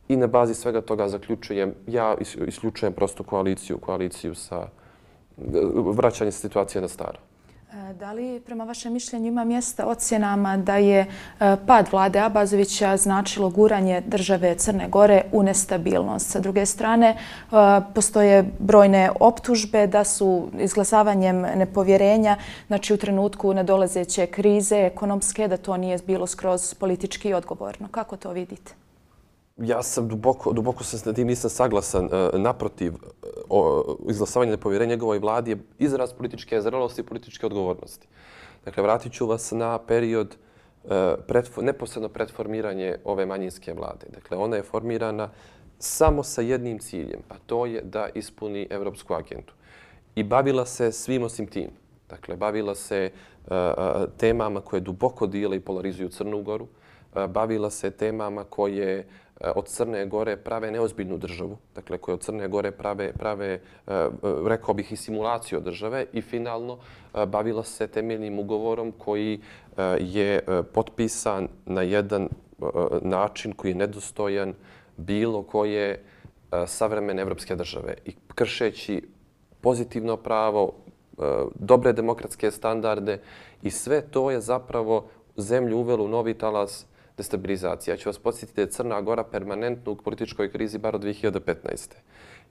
i 0.08 0.18
na 0.18 0.28
bazi 0.28 0.54
svega 0.54 0.82
toga 0.82 1.08
zaključujem, 1.08 1.74
ja 1.88 2.16
isključujem 2.48 2.94
prosto 2.94 3.24
koaliciju, 3.24 3.78
koaliciju 3.78 4.36
sa 4.36 4.68
e, 5.38 5.42
vraćanje 5.74 6.32
situacije 6.32 6.82
na 6.82 6.88
staro. 6.88 7.20
E, 7.74 7.94
da 7.94 8.12
li 8.12 8.40
prema 8.46 8.64
vašem 8.64 8.94
mišljenju 8.94 9.28
ima 9.28 9.44
mjesta 9.44 9.86
ocjenama 9.86 10.58
da 10.58 10.76
je 10.76 11.00
e, 11.00 11.08
pad 11.68 11.88
vlade 11.92 12.20
Abazovića 12.20 12.98
značilo 12.98 13.50
guranje 13.50 14.02
države 14.02 14.56
Crne 14.56 14.88
Gore 14.90 15.22
u 15.32 15.44
nestabilnost? 15.44 16.32
Sa 16.32 16.40
druge 16.40 16.66
strane, 16.66 17.08
e, 17.08 17.16
postoje 17.96 18.46
brojne 18.60 19.12
optužbe 19.20 19.88
da 19.88 20.04
su 20.04 20.50
izglasavanjem 20.60 21.42
nepovjerenja, 21.42 22.38
znači 22.68 22.94
u 22.94 22.98
trenutku 22.98 23.54
nadolazeće 23.54 24.26
krize 24.28 24.76
ekonomske, 24.76 25.48
da 25.48 25.58
to 25.58 25.78
nije 25.78 26.00
bilo 26.08 26.28
skroz 26.28 26.74
politički 26.74 27.34
odgovorno. 27.34 27.88
Kako 27.92 28.18
to 28.18 28.32
vidite? 28.32 28.89
Ja 29.62 29.84
sam 29.84 30.08
duboko, 30.08 30.54
duboko 30.54 30.84
sam 30.84 31.00
s 31.00 31.16
tim 31.16 31.28
nisam 31.28 31.50
saglasan. 31.50 32.06
E, 32.06 32.38
naprotiv, 32.38 32.94
e, 32.94 33.28
izglasavanje 34.10 34.52
nepovjerenja 34.52 34.90
njegovoj 34.90 35.20
vladi 35.20 35.52
je 35.52 35.58
izraz 35.80 36.14
političke 36.14 36.62
zrelosti 36.62 37.02
i 37.02 37.06
političke 37.06 37.46
odgovornosti. 37.46 38.08
Dakle, 38.66 38.84
vratit 38.84 39.14
ću 39.14 39.28
vas 39.28 39.52
na 39.52 39.78
period 39.78 40.36
e, 40.36 41.16
pretfor, 41.28 41.64
neposredno 41.64 42.10
pretformiranje 42.10 42.96
ove 43.04 43.26
manjinske 43.26 43.74
vlade. 43.74 44.08
Dakle, 44.14 44.38
ona 44.38 44.56
je 44.56 44.64
formirana 44.64 45.30
samo 45.80 46.24
sa 46.24 46.42
jednim 46.42 46.80
ciljem, 46.80 47.22
a 47.30 47.36
to 47.46 47.66
je 47.66 47.82
da 47.82 48.10
ispuni 48.14 48.68
evropsku 48.70 49.14
agendu. 49.14 49.54
I 50.16 50.24
bavila 50.24 50.66
se 50.66 50.92
svim 50.92 51.24
osim 51.24 51.48
tim. 51.48 51.70
Dakle, 52.10 52.36
bavila 52.36 52.76
se 52.76 52.98
e, 53.06 53.52
temama 54.18 54.62
koje 54.62 54.80
duboko 54.80 55.28
dijele 55.28 55.58
i 55.58 55.60
polarizuju 55.60 56.10
Crnu 56.10 56.44
Goru, 56.44 56.68
bavila 57.28 57.70
se 57.70 57.92
temama 57.92 58.44
koje 58.44 59.08
E, 59.40 59.52
od 59.56 59.68
Crne 59.68 60.06
Gore 60.06 60.38
prave 60.38 60.72
neozbiljnu 60.72 61.18
državu, 61.18 61.58
dakle 61.76 61.98
koje 61.98 62.14
od 62.14 62.22
Crne 62.22 62.48
Gore 62.48 62.72
prave, 62.72 63.14
prave 63.14 63.48
e, 63.48 63.60
rekao 64.46 64.74
bih, 64.74 64.92
i 64.92 64.96
simulaciju 64.96 65.60
države 65.60 66.06
i 66.14 66.22
finalno 66.22 66.78
e, 67.14 67.26
bavila 67.26 67.64
se 67.64 67.88
temeljnim 67.88 68.40
ugovorom 68.40 68.92
koji 68.92 69.40
je 70.00 70.40
potpisan 70.74 71.48
na 71.66 71.82
jedan 71.82 72.30
način 73.02 73.54
koji 73.54 73.72
je 73.72 73.76
nedostojan 73.76 74.54
bilo 74.98 75.44
koje 75.44 76.04
savremene 76.68 77.22
evropske 77.22 77.56
države. 77.56 77.94
I 78.06 78.16
kršeći 78.36 79.02
pozitivno 79.62 80.18
pravo, 80.18 80.74
dobre 81.56 81.94
demokratske 81.94 82.52
standarde 82.52 83.22
i 83.62 83.72
sve 83.72 84.02
to 84.02 84.32
je 84.32 84.42
zapravo 84.42 85.08
zemlju 85.38 85.78
uvelo 85.78 86.06
u 86.06 86.08
novi 86.08 86.34
talas 86.34 86.86
destabilizacija. 87.20 87.94
Ja 87.94 87.98
ću 87.98 88.10
vas 88.10 88.20
podsjetiti 88.20 88.56
da 88.56 88.62
je 88.62 88.72
Crna 88.72 89.02
Gora 89.02 89.24
permanentno 89.24 89.92
u 89.92 89.96
političkoj 89.96 90.52
krizi 90.52 90.78
bar 90.78 90.96
od 90.96 91.04
2015. 91.04 92.00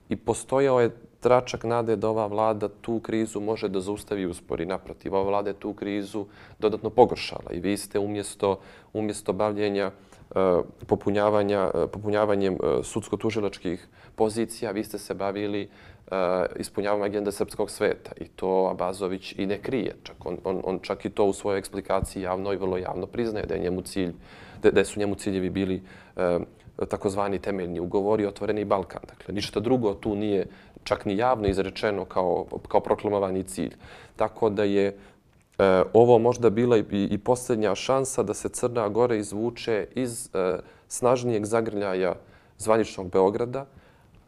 I 0.09 0.15
postojao 0.15 0.81
je 0.81 0.95
tračak 1.19 1.63
nade 1.63 1.95
da 1.95 2.09
ova 2.09 2.27
vlada 2.27 2.69
tu 2.81 2.99
krizu 2.99 3.39
može 3.39 3.69
da 3.69 3.81
zaustavi 3.81 4.25
uspori. 4.25 4.65
Naprotiv, 4.65 5.15
ova 5.15 5.29
vlada 5.29 5.49
je 5.49 5.59
tu 5.59 5.73
krizu 5.73 6.25
dodatno 6.59 6.89
pogoršala 6.89 7.51
i 7.51 7.59
vi 7.59 7.77
ste 7.77 7.99
umjesto, 7.99 8.59
umjesto 8.93 9.33
bavljenja 9.33 9.91
e, 9.91 9.91
popunjavanja, 10.87 11.71
e, 11.73 11.87
popunjavanjem 11.87 12.53
e, 12.53 12.83
sudsko-tužilačkih 12.83 13.87
pozicija, 14.15 14.71
vi 14.71 14.83
ste 14.83 14.97
se 14.97 15.13
bavili 15.13 15.69
ispunjavanjem 16.59 17.05
agenda 17.05 17.31
srpskog 17.31 17.69
sveta 17.69 18.11
i 18.17 18.27
to 18.27 18.69
Abazović 18.71 19.35
i 19.37 19.45
ne 19.45 19.59
krije. 19.61 19.95
Čak 20.03 20.25
on, 20.25 20.37
on, 20.43 20.61
on 20.63 20.79
čak 20.81 21.05
i 21.05 21.09
to 21.09 21.25
u 21.25 21.33
svojoj 21.33 21.59
eksplikaciji 21.59 22.23
javno 22.23 22.53
i 22.53 22.57
vrlo 22.57 22.77
javno 22.77 23.05
priznaje 23.05 23.45
da, 23.45 23.53
je 23.53 23.61
njemu 23.61 23.81
cilj, 23.81 24.13
da, 24.63 24.71
da 24.71 24.85
su 24.85 24.99
njemu 24.99 25.15
ciljevi 25.15 25.49
bili 25.49 25.81
takozvani 26.85 27.39
temeljni 27.39 27.79
ugovori 27.79 28.25
otvoreni 28.25 28.65
Balkan. 28.65 29.01
Dakle, 29.07 29.33
ništa 29.33 29.59
drugo 29.59 29.93
tu 29.93 30.15
nije 30.15 30.47
čak 30.83 31.05
ni 31.05 31.17
javno 31.17 31.47
izrečeno 31.47 32.05
kao, 32.05 32.45
kao 32.67 32.81
proklamovani 32.81 33.43
cilj. 33.43 33.75
Tako 34.15 34.49
da 34.49 34.63
je 34.63 34.87
e, 34.87 34.93
ovo 35.93 36.19
možda 36.19 36.49
bila 36.49 36.77
i, 36.77 36.83
i 36.91 37.17
posljednja 37.17 37.75
šansa 37.75 38.23
da 38.23 38.33
se 38.33 38.49
Crna 38.49 38.89
Gora 38.89 39.15
izvuče 39.15 39.87
iz 39.95 40.29
e, 40.33 40.59
snažnijeg 40.87 41.45
zagrljaja 41.45 42.15
zvaničnog 42.57 43.11
Beograda, 43.11 43.65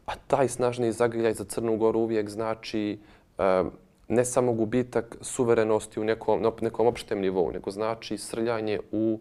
a 0.05 0.15
taj 0.27 0.47
snažniji 0.47 0.91
zagrljaj 0.91 1.33
za 1.33 1.43
Crnu 1.43 1.77
Goru 1.77 1.99
uvijek 1.99 2.29
znači 2.29 2.99
e, 3.37 3.63
ne 4.07 4.25
samo 4.25 4.53
gubitak 4.53 5.17
suverenosti 5.21 5.99
u 5.99 6.03
nekom, 6.03 6.43
nekom 6.61 6.87
opštem 6.87 7.21
nivou, 7.21 7.51
nego 7.51 7.71
znači 7.71 8.17
srljanje 8.17 8.79
u 8.91 9.19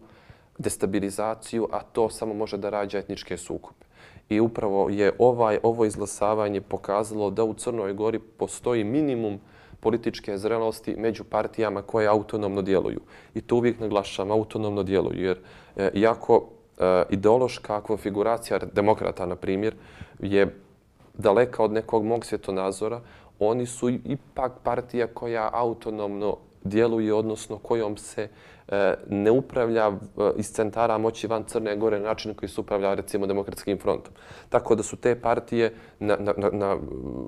destabilizaciju, 0.61 1.67
a 1.71 1.81
to 1.81 2.09
samo 2.09 2.33
može 2.33 2.57
da 2.57 2.69
rađa 2.69 2.97
etničke 2.97 3.37
sukobe. 3.37 3.85
I 4.29 4.39
upravo 4.39 4.89
je 4.89 5.11
ovaj 5.19 5.59
ovo 5.63 5.85
izglasavanje 5.85 6.61
pokazalo 6.61 7.29
da 7.29 7.43
u 7.43 7.53
Crnoj 7.53 7.93
Gori 7.93 8.19
postoji 8.19 8.83
minimum 8.83 9.39
političke 9.79 10.37
zrelosti 10.37 10.95
među 10.97 11.23
partijama 11.23 11.81
koje 11.81 12.07
autonomno 12.07 12.61
djeluju. 12.61 13.01
I 13.33 13.41
to 13.41 13.55
uvijek 13.55 13.79
naglašam, 13.79 14.31
autonomno 14.31 14.83
djeluju, 14.83 15.25
jer 15.25 15.39
e, 15.75 15.91
jako 15.93 16.43
e, 16.79 17.03
ideološka 17.09 17.81
konfiguracija 17.81 18.59
demokrata, 18.73 19.25
na 19.25 19.35
primjer, 19.35 19.75
je 20.19 20.55
daleka 21.13 21.63
od 21.63 21.71
nekog 21.71 22.05
mog 22.05 22.25
svjetonazora, 22.25 23.01
oni 23.39 23.65
su 23.65 23.89
ipak 23.89 24.51
partija 24.63 25.07
koja 25.07 25.49
autonomno 25.53 26.37
djeluje, 26.63 27.13
odnosno 27.13 27.57
kojom 27.57 27.97
se 27.97 28.27
E, 28.71 28.95
ne 29.09 29.31
upravlja 29.31 29.87
e, 29.87 30.31
iz 30.37 30.51
centara 30.51 30.97
moći 30.97 31.27
van 31.27 31.43
Crne 31.43 31.75
Gore 31.75 31.99
na 31.99 32.05
način 32.05 32.33
koji 32.33 32.49
se 32.49 32.61
upravlja 32.61 32.93
recimo 32.93 33.27
demokratskim 33.27 33.77
frontom. 33.77 34.13
Tako 34.49 34.75
da 34.75 34.83
su 34.83 34.95
te 34.95 35.15
partije 35.15 35.73
na, 35.99 36.17
na, 36.19 36.33
na, 36.37 36.49
na 36.49 36.77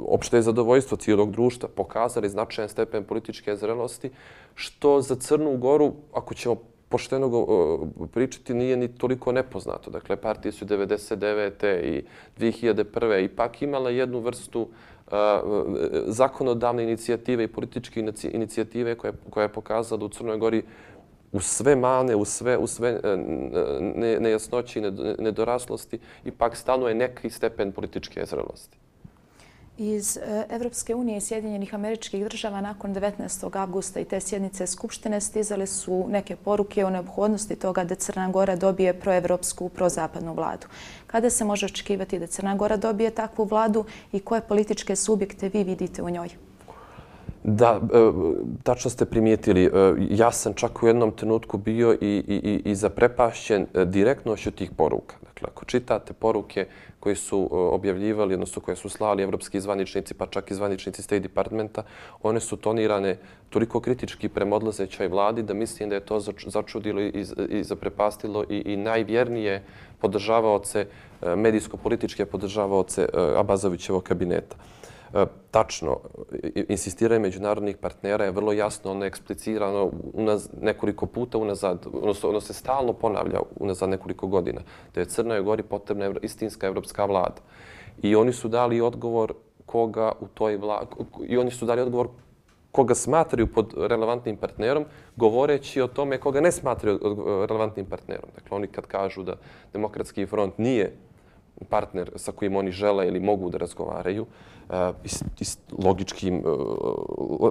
opšte 0.08 0.42
zadovoljstvo 0.42 0.98
cijelog 0.98 1.32
društva 1.32 1.70
pokazali 1.76 2.30
značajan 2.30 2.70
stepen 2.70 3.04
političke 3.04 3.56
zrelosti, 3.56 4.12
što 4.56 5.02
za 5.02 5.16
Crnu 5.16 5.58
Goru, 5.58 5.94
ako 6.14 6.34
ćemo 6.34 6.56
pošteno 6.90 7.30
go, 7.30 7.48
e, 8.04 8.08
pričati, 8.08 8.54
nije 8.54 8.78
ni 8.78 8.88
toliko 8.88 9.32
nepoznato. 9.32 9.92
Dakle, 9.92 10.16
partije 10.16 10.52
su 10.52 10.66
99. 10.66 11.82
i 11.82 12.06
2001. 12.38 13.26
ipak 13.26 13.62
imala 13.62 13.90
jednu 13.90 14.20
vrstu 14.20 14.62
uh, 14.62 14.68
E, 15.12 15.42
zakonodavne 16.08 16.84
inicijative 16.84 17.44
i 17.44 17.48
političke 17.48 18.06
inicijative 18.32 18.96
koja, 18.96 19.14
koja 19.30 19.42
je 19.42 19.54
pokazala 19.54 20.00
da 20.00 20.06
u 20.06 20.10
Crnoj 20.10 20.38
Gori 20.38 20.64
u 21.32 21.40
sve 21.40 21.76
mane, 21.76 22.16
u 22.16 22.26
sve, 22.26 22.58
u 22.58 22.68
sve 22.68 23.00
e, 23.04 23.18
nejasnoći 24.20 24.80
i 24.80 24.82
nedoraslosti, 25.20 26.00
ipak 26.26 26.56
stanuje 26.56 26.96
neki 26.96 27.30
stepen 27.30 27.72
političke 27.72 28.26
zrelosti. 28.26 28.83
Iz 29.78 30.18
e, 30.18 30.46
Evropske 30.50 30.96
unije 30.96 31.18
i 31.18 31.22
Sjedinjenih 31.22 31.76
američkih 31.76 32.24
država 32.24 32.62
nakon 32.62 32.96
19. 32.96 33.58
augusta 33.58 34.00
i 34.00 34.06
te 34.06 34.20
sjednice 34.20 34.68
Skupštine 34.68 35.22
stizale 35.22 35.68
su 35.68 36.06
neke 36.10 36.36
poruke 36.36 36.86
o 36.86 36.90
neobhodnosti 36.90 37.56
toga 37.56 37.84
da 37.84 37.96
Crna 37.96 38.30
Gora 38.30 38.56
dobije 38.56 39.00
proevropsku, 39.00 39.70
prozapadnu 39.70 40.34
vladu. 40.34 40.68
Kada 41.08 41.30
se 41.30 41.46
može 41.46 41.66
očekivati 41.66 42.20
da 42.20 42.28
Crna 42.28 42.56
Gora 42.56 42.78
dobije 42.78 43.10
takvu 43.10 43.46
vladu 43.46 43.86
i 44.12 44.20
koje 44.20 44.42
političke 44.42 44.96
subjekte 44.96 45.50
vi 45.50 45.64
vidite 45.64 46.04
u 46.04 46.10
njoj? 46.10 46.30
Da, 47.44 47.82
e, 47.94 48.12
tačno 48.64 48.90
ste 48.90 49.06
primijetili. 49.06 49.66
E, 49.66 49.70
ja 50.10 50.32
sam 50.32 50.54
čak 50.54 50.84
u 50.84 50.88
jednom 50.88 51.12
trenutku 51.12 51.58
bio 51.58 51.94
i, 51.94 52.24
i, 52.28 52.62
i 52.66 52.76
zaprepašćen 52.76 53.66
e, 53.74 53.86
direktnošću 53.86 54.52
tih 54.52 54.72
poruka. 54.72 55.16
Dakle, 55.22 55.48
ako 55.52 55.66
čitate 55.66 56.14
poruke 56.14 56.68
koje 57.00 57.16
su 57.16 57.50
e, 57.52 57.56
objavljivali, 57.56 58.34
odnosno 58.34 58.62
koje 58.62 58.76
su 58.76 58.90
slali 58.90 59.24
evropski 59.24 59.60
zvaničnici, 59.60 60.14
pa 60.14 60.26
čak 60.26 60.52
i 60.52 60.56
zvaničnici 60.56 61.02
State 61.02 61.20
Departmenta, 61.20 61.84
one 62.22 62.40
su 62.40 62.58
tonirane 62.58 63.18
toliko 63.50 63.80
kritički 63.80 64.30
prema 64.30 64.56
odlazećoj 64.56 65.08
vladi 65.08 65.44
da 65.44 65.54
mislim 65.54 65.90
da 65.90 65.96
je 65.96 66.06
to 66.06 66.20
začudilo 66.48 67.02
i, 67.02 67.26
i 67.50 67.64
zaprepastilo 67.64 68.44
i, 68.50 68.58
i 68.66 68.78
najvjernije 68.78 69.64
podržavaoce, 70.00 70.88
e, 71.22 71.36
medijsko-političke 71.36 72.26
podržavaoce 72.26 73.08
Abazovićevog 73.36 74.04
kabineta. 74.04 74.56
E, 75.14 75.26
tačno, 75.52 76.00
insistiranje 76.70 77.20
međunarodnih 77.20 77.78
partnera 77.78 78.26
je 78.26 78.32
vrlo 78.32 78.54
jasno, 78.54 78.92
ono 78.92 79.06
je 79.06 79.08
eksplicirano 79.08 79.92
unaz, 80.14 80.50
nekoliko 80.62 81.06
puta 81.06 81.38
unazad, 81.38 81.86
odnosno 81.94 82.30
ono 82.30 82.42
se 82.42 82.54
stalno 82.54 82.94
ponavlja 82.94 83.40
unazad 83.60 83.90
nekoliko 83.90 84.28
godina, 84.28 84.62
da 84.96 85.02
je 85.02 85.06
Crnoj 85.06 85.42
Gori 85.42 85.64
potrebna 85.64 86.12
istinska 86.22 86.68
evropska 86.68 87.06
vlada. 87.06 87.42
I 88.02 88.16
oni 88.16 88.34
su 88.34 88.48
dali 88.48 88.82
odgovor 88.82 89.34
koga 89.66 90.12
u 90.20 90.28
toj 90.28 90.58
vla... 90.58 90.86
i 91.28 91.38
oni 91.38 91.52
su 91.52 91.66
dali 91.66 91.82
odgovor 91.82 92.08
koga 92.72 92.96
smatraju 92.96 93.48
pod 93.54 93.74
relevantnim 93.78 94.38
partnerom, 94.38 94.86
govoreći 95.16 95.82
o 95.82 95.88
tome 95.88 96.18
koga 96.18 96.42
ne 96.42 96.52
smatraju 96.52 97.00
relevantnim 97.50 97.86
partnerom. 97.86 98.30
Dakle, 98.36 98.58
oni 98.58 98.68
kad 98.68 98.86
kažu 98.86 99.24
da 99.24 99.36
demokratski 99.74 100.26
front 100.26 100.58
nije 100.58 100.96
partner 101.64 102.12
sa 102.16 102.32
kojim 102.32 102.56
oni 102.56 102.72
žele 102.72 103.08
ili 103.08 103.20
mogu 103.20 103.50
da 103.50 103.58
razgovaraju, 103.58 104.26
e, 104.70 104.92
i 105.40 105.46
s 105.46 105.58
logičkim 105.86 106.36
e, 106.36 106.42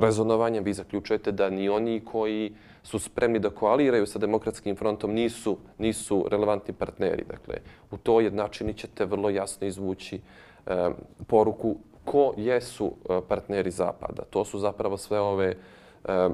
rezonovanjem 0.01 0.65
vi 0.65 0.73
zaključujete 0.73 1.33
da 1.33 1.51
ni 1.51 1.69
oni 1.69 2.01
koji 2.05 2.53
su 2.83 2.99
spremni 2.99 3.39
da 3.39 3.51
koaliraju 3.51 4.07
sa 4.07 4.19
demokratskim 4.19 4.77
frontom 4.77 5.13
nisu, 5.13 5.57
nisu 5.79 6.27
relevantni 6.31 6.75
partneri. 6.75 7.25
Dakle, 7.25 7.55
u 7.91 7.97
to 7.97 8.21
jednačini 8.21 8.75
ćete 8.75 9.05
vrlo 9.05 9.31
jasno 9.31 9.67
izvući 9.67 10.21
e, 10.67 10.91
poruku 11.27 11.77
ko 12.05 12.33
jesu 12.37 12.93
e, 12.93 13.21
partneri 13.29 13.71
Zapada. 13.71 14.23
To 14.31 14.45
su 14.45 14.59
zapravo 14.59 14.97
sve 14.97 15.21
ove 15.21 15.57
E, 16.05 16.29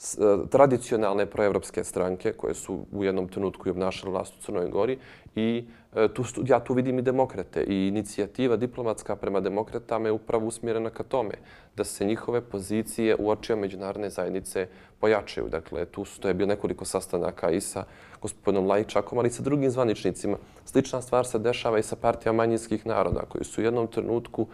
E, 0.00 0.48
tradicionalne 0.50 1.26
proevropske 1.26 1.84
stranke 1.84 2.32
koje 2.32 2.54
su 2.54 2.78
u 2.92 3.04
jednom 3.04 3.28
trenutku 3.28 3.68
i 3.68 3.70
obnašale 3.70 4.12
vlast 4.12 4.34
u 4.38 4.42
Crnoj 4.42 4.68
Gori 4.68 4.98
i 5.36 5.64
e, 5.94 6.08
tu, 6.08 6.24
ja 6.46 6.60
tu 6.60 6.74
vidim 6.74 6.98
i 6.98 7.02
demokrate 7.02 7.64
i 7.64 7.88
inicijativa 7.88 8.56
diplomatska 8.56 9.16
prema 9.16 9.40
demokratama 9.40 10.08
je 10.08 10.12
upravo 10.12 10.46
usmjerena 10.46 10.90
ka 10.90 11.02
tome 11.02 11.34
da 11.76 11.84
se 11.84 12.04
njihove 12.04 12.40
pozicije 12.40 13.16
u 13.18 13.30
očima 13.30 13.60
međunarodne 13.60 14.10
zajednice 14.10 14.68
pojačaju. 15.00 15.48
Dakle, 15.48 15.84
tu 15.84 16.04
su, 16.04 16.20
to 16.20 16.28
je 16.28 16.34
bilo 16.34 16.48
nekoliko 16.48 16.84
sastanaka 16.84 17.50
i 17.50 17.60
sa 17.60 17.84
gospodinom 18.22 18.66
Lajčakom, 18.66 19.18
ali 19.18 19.28
i 19.28 19.32
sa 19.32 19.42
drugim 19.42 19.70
zvaničnicima. 19.70 20.36
Slična 20.64 21.02
stvar 21.02 21.26
se 21.26 21.38
dešava 21.38 21.78
i 21.78 21.82
sa 21.82 21.96
partijama 21.96 22.36
manjinskih 22.36 22.86
naroda 22.86 23.20
koji 23.28 23.44
su 23.44 23.60
u 23.60 23.64
jednom 23.64 23.86
trenutku 23.86 24.46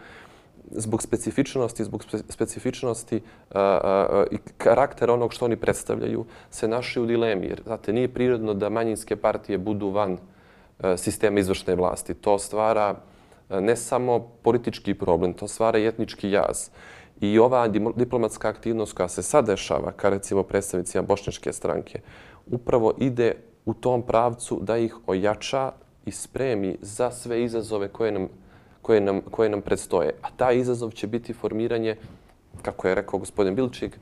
zbog 0.71 1.01
specifičnosti, 1.01 1.83
zbog 1.83 2.03
specifičnosti 2.29 3.15
e, 3.15 3.19
e, 3.19 3.61
e, 3.61 4.25
i 4.31 4.37
karaktera 4.57 5.13
onog 5.13 5.33
što 5.33 5.45
oni 5.45 5.55
predstavljaju, 5.55 6.25
se 6.49 6.67
našli 6.67 7.01
u 7.01 7.05
dilemi. 7.05 7.45
Jer, 7.45 7.61
znate, 7.65 7.93
nije 7.93 8.07
prirodno 8.07 8.53
da 8.53 8.69
manjinske 8.69 9.15
partije 9.15 9.57
budu 9.57 9.89
van 9.89 10.17
sistema 10.97 11.39
izvršne 11.39 11.75
vlasti. 11.75 12.13
To 12.13 12.39
stvara 12.39 12.95
ne 13.49 13.75
samo 13.75 14.19
politički 14.19 14.93
problem, 14.93 15.33
to 15.33 15.47
stvara 15.47 15.79
i 15.79 15.87
etnički 15.87 16.31
jaz. 16.31 16.69
I 17.21 17.39
ova 17.39 17.67
diplomatska 17.95 18.49
aktivnost 18.49 18.93
koja 18.93 19.07
se 19.09 19.23
sad 19.23 19.45
dešava, 19.45 19.91
ka 19.91 20.09
recimo 20.09 20.43
predstavnicima 20.43 21.01
bošnjačke 21.01 21.53
stranke, 21.53 21.99
upravo 22.45 22.93
ide 22.99 23.35
u 23.65 23.73
tom 23.73 24.01
pravcu 24.01 24.59
da 24.61 24.77
ih 24.77 24.95
ojača 25.07 25.71
i 26.05 26.11
spremi 26.11 26.77
za 26.81 27.11
sve 27.11 27.43
izazove 27.43 27.87
koje 27.87 28.11
nam, 28.11 28.27
koje 28.87 29.01
nam, 29.01 29.21
koje 29.31 29.49
nam 29.49 29.61
predstoje. 29.61 30.13
A 30.21 30.31
taj 30.37 30.57
izazov 30.57 30.91
će 30.91 31.07
biti 31.07 31.33
formiranje, 31.33 31.95
kako 32.61 32.87
je 32.87 32.95
rekao 32.95 33.19
gospodin 33.19 33.55
Bilčik, 33.55 33.99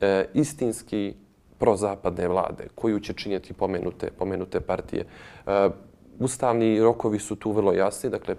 e, 0.00 0.24
istinski 0.34 1.14
prozapadne 1.58 2.28
vlade 2.28 2.68
koju 2.74 3.00
će 3.00 3.12
činjeti 3.12 3.52
pomenute, 3.52 4.10
pomenute 4.18 4.60
partije. 4.60 5.04
E, 5.46 5.70
ustavni 6.18 6.80
rokovi 6.80 7.18
su 7.18 7.36
tu 7.36 7.52
vrlo 7.52 7.72
jasni. 7.72 8.10
Dakle, 8.10 8.34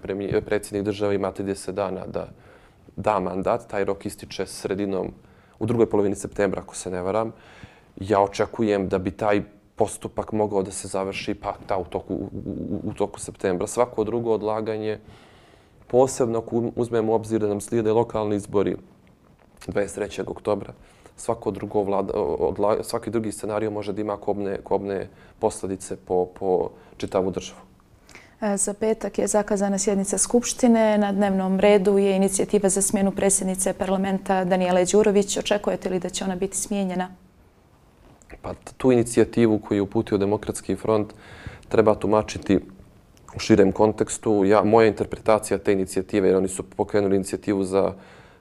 predsjednik 0.45 0.85
države 0.85 1.15
ima 1.15 1.31
30 1.31 1.71
dana 1.71 2.05
da 2.07 2.27
da 2.99 3.19
mandat. 3.19 3.67
Taj 3.67 3.85
rok 3.85 4.05
ističe 4.05 4.45
sredinom 4.45 5.13
u 5.59 5.65
drugoj 5.65 5.89
polovini 5.89 6.15
septembra, 6.15 6.61
ako 6.61 6.75
se 6.75 6.91
ne 6.91 7.01
varam. 7.01 7.31
Ja 7.95 8.21
očekujem 8.21 8.89
da 8.89 8.97
bi 8.97 9.11
taj 9.11 9.41
postupak 9.75 10.31
mogao 10.31 10.63
da 10.63 10.71
se 10.71 10.87
završi 10.87 11.33
pa 11.33 11.53
ta 11.67 11.77
u 11.77 11.85
toku, 11.85 12.13
u, 12.13 12.29
u 12.83 12.93
toku 12.93 13.19
septembra. 13.19 13.67
Svako 13.67 14.03
drugo 14.03 14.33
odlaganje, 14.33 14.99
posebno 15.89 16.39
ako 16.39 16.71
uzmemo 16.75 17.13
obzir 17.13 17.41
da 17.41 17.47
nam 17.47 17.61
slijede 17.61 17.91
lokalni 17.91 18.35
izbori 18.35 18.75
23. 19.67 20.23
oktobra, 20.27 20.73
svako 21.17 21.51
drugo 21.51 21.83
vlada, 21.83 22.13
odla, 22.39 22.83
svaki 22.83 23.09
drugi 23.09 23.31
scenarij 23.31 23.69
može 23.69 23.93
da 23.93 24.01
ima 24.01 24.17
kobne, 24.17 24.57
kobne 24.63 25.07
posljedice 25.39 25.95
po, 25.95 26.25
po 26.25 26.69
čitavu 26.97 27.31
državu. 27.31 27.59
E, 28.41 28.57
za 28.57 28.73
petak 28.73 29.19
je 29.19 29.27
zakazana 29.27 29.77
sjednica 29.77 30.17
Skupštine. 30.17 30.97
Na 30.97 31.11
dnevnom 31.11 31.59
redu 31.59 31.97
je 31.97 32.15
inicijativa 32.15 32.69
za 32.69 32.81
smjenu 32.81 33.11
predsjednice 33.11 33.73
parlamenta 33.73 34.45
Daniela 34.45 34.83
Đurović. 34.91 35.37
Očekujete 35.37 35.89
li 35.89 35.99
da 35.99 36.09
će 36.09 36.23
ona 36.23 36.35
biti 36.35 36.57
smijenjena? 36.57 37.09
Pa 38.41 38.53
tu 38.77 38.91
inicijativu 38.91 39.59
koju 39.59 39.77
je 39.77 39.81
uputio 39.81 40.17
Demokratski 40.17 40.75
front 40.75 41.13
treba 41.69 41.95
tumačiti 41.95 42.59
u 43.35 43.39
širem 43.39 43.71
kontekstu. 43.71 44.45
Ja, 44.45 44.63
moja 44.63 44.87
interpretacija 44.87 45.57
te 45.57 45.73
inicijative, 45.73 46.27
jer 46.27 46.37
oni 46.37 46.47
su 46.47 46.63
pokrenuli 46.63 47.15
inicijativu 47.15 47.63
za 47.63 47.93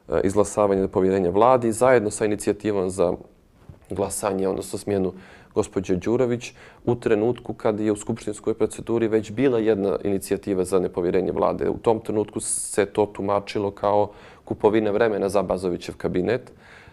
e, 0.08 0.20
izglasavanje 0.24 0.88
povjerenja 0.88 1.30
vladi, 1.30 1.72
zajedno 1.72 2.10
sa 2.10 2.24
inicijativom 2.24 2.90
za 2.90 3.12
glasanje, 3.90 4.48
odnosno 4.48 4.78
smjenu 4.78 5.12
gospođe 5.54 5.96
Đurović, 5.96 6.52
u 6.84 6.94
trenutku 6.94 7.54
kad 7.54 7.80
je 7.80 7.92
u 7.92 7.96
skupštinskoj 7.96 8.54
proceduri 8.54 9.08
već 9.08 9.30
bila 9.30 9.58
jedna 9.58 9.96
inicijativa 10.04 10.64
za 10.64 10.78
nepovjerenje 10.78 11.32
vlade. 11.32 11.70
U 11.70 11.78
tom 11.78 12.00
trenutku 12.00 12.40
se 12.40 12.86
to 12.86 13.06
tumačilo 13.06 13.70
kao 13.70 14.10
kupovina 14.44 14.90
vremena 14.90 15.28
za 15.28 15.42
Bazovićev 15.42 15.96
kabinet, 15.96 16.52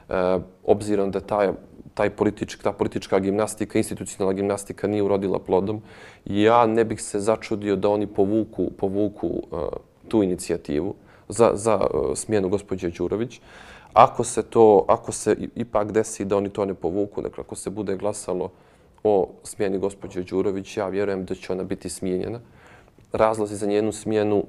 e, 0.09 0.39
obzirom 0.65 1.11
da 1.11 1.19
taj 1.19 1.49
taj 1.95 2.09
političk, 2.09 2.63
ta 2.63 2.71
politička 2.71 3.19
gimnastika, 3.19 3.77
institucionalna 3.79 4.35
gimnastika 4.35 4.87
nije 4.87 5.03
urodila 5.03 5.39
plodom. 5.39 5.81
Ja 6.25 6.65
ne 6.67 6.83
bih 6.85 7.01
se 7.01 7.19
začudio 7.19 7.75
da 7.75 7.89
oni 7.89 8.07
povuku, 8.07 8.71
povuku 8.77 9.27
uh, 9.27 9.59
tu 10.07 10.23
inicijativu 10.23 10.95
za, 11.29 11.51
za 11.53 11.75
uh, 11.75 12.11
smjenu 12.15 12.49
gospođe 12.49 12.89
Đurović. 12.89 13.39
Ako 13.93 14.23
se 14.23 14.43
to, 14.43 14.85
ako 14.87 15.11
se 15.11 15.35
ipak 15.55 15.91
desi 15.91 16.25
da 16.25 16.37
oni 16.37 16.49
to 16.49 16.65
ne 16.65 16.73
povuku, 16.73 17.21
dakle 17.21 17.41
ako 17.41 17.55
se 17.55 17.69
bude 17.69 17.95
glasalo 17.95 18.51
o 19.03 19.29
smjeni 19.43 19.77
gospođe 19.79 20.23
Đurović, 20.23 20.77
ja 20.77 20.87
vjerujem 20.87 21.25
da 21.25 21.35
će 21.35 21.53
ona 21.53 21.63
biti 21.63 21.89
smijenjena. 21.89 22.39
Razlozi 23.11 23.55
za 23.55 23.67
njenu 23.67 23.91
smjenu 23.91 24.43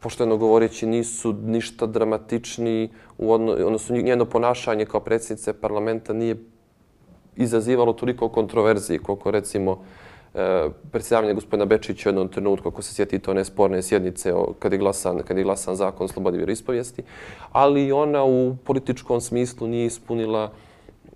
pošteno 0.00 0.36
govoreći, 0.36 0.86
nisu 0.86 1.32
ništa 1.32 1.86
dramatični, 1.86 2.88
odnosno 3.18 3.96
njeno 3.96 4.24
ponašanje 4.24 4.86
kao 4.86 5.00
predsjednice 5.00 5.52
parlamenta 5.52 6.12
nije 6.12 6.36
izazivalo 7.36 7.92
toliko 7.92 8.28
kontroverziji 8.28 8.98
koliko 8.98 9.30
recimo 9.30 9.84
e, 10.34 10.68
predsjedavanje 10.92 11.34
gospodina 11.34 11.64
Bečića 11.64 12.08
u 12.08 12.10
jednom 12.10 12.28
trenutku, 12.28 12.68
ako 12.68 12.82
se 12.82 12.94
sjeti 12.94 13.18
to 13.18 13.34
nesporne 13.34 13.82
sjednice 13.82 14.34
o, 14.34 14.52
kad 14.58 14.72
je 14.72 14.78
glasan, 14.78 15.22
kad 15.22 15.36
je 15.36 15.44
glasan 15.44 15.76
zakon 15.76 16.04
o 16.04 16.08
slobodi 16.08 16.36
vjeroispovijesti, 16.36 17.02
ali 17.52 17.92
ona 17.92 18.24
u 18.24 18.56
političkom 18.64 19.20
smislu 19.20 19.66
nije 19.66 19.86
ispunila 19.86 20.52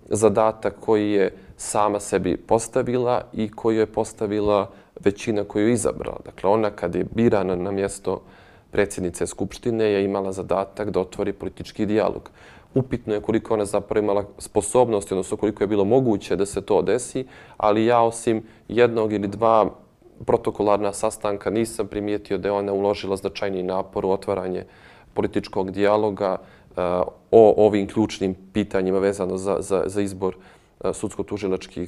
zadatak 0.09 0.75
koji 0.79 1.11
je 1.11 1.33
sama 1.57 1.99
sebi 1.99 2.37
postavila 2.37 3.21
i 3.33 3.51
koju 3.51 3.79
je 3.79 3.85
postavila 3.85 4.71
većina 4.99 5.43
koju 5.43 5.67
je 5.67 5.73
izabrala. 5.73 6.19
Dakle, 6.25 6.49
ona 6.49 6.69
kad 6.69 6.95
je 6.95 7.05
birana 7.15 7.55
na 7.55 7.71
mjesto 7.71 8.21
predsjednice 8.71 9.27
Skupštine 9.27 9.85
je 9.85 10.03
imala 10.05 10.31
zadatak 10.31 10.89
da 10.89 10.99
otvori 10.99 11.33
politički 11.33 11.85
dijalog. 11.85 12.29
Upitno 12.73 13.13
je 13.13 13.21
koliko 13.21 13.53
ona 13.53 13.65
zapravo 13.65 14.03
imala 14.03 14.25
sposobnosti, 14.37 15.13
odnosno 15.13 15.37
koliko 15.37 15.63
je 15.63 15.67
bilo 15.67 15.85
moguće 15.85 16.35
da 16.35 16.45
se 16.45 16.61
to 16.61 16.81
desi, 16.81 17.25
ali 17.57 17.85
ja 17.85 18.01
osim 18.01 18.43
jednog 18.67 19.13
ili 19.13 19.27
dva 19.27 19.69
protokolarna 20.25 20.93
sastanka 20.93 21.49
nisam 21.49 21.87
primijetio 21.87 22.37
da 22.37 22.47
je 22.47 22.51
ona 22.51 22.73
uložila 22.73 23.15
značajni 23.15 23.63
napor 23.63 24.05
u 24.05 24.09
otvaranje 24.09 24.65
političkog 25.13 25.71
dijaloga 25.71 26.37
e, 26.37 26.81
o 27.31 27.65
ovim 27.65 27.87
ključnim 27.87 28.35
pitanjima 28.53 28.99
vezano 28.99 29.37
za, 29.37 29.57
za, 29.59 29.83
za 29.85 30.01
izbor 30.01 30.35
e, 30.35 30.89
e, 30.89 30.93
sudsko-tužilačke 30.93 31.87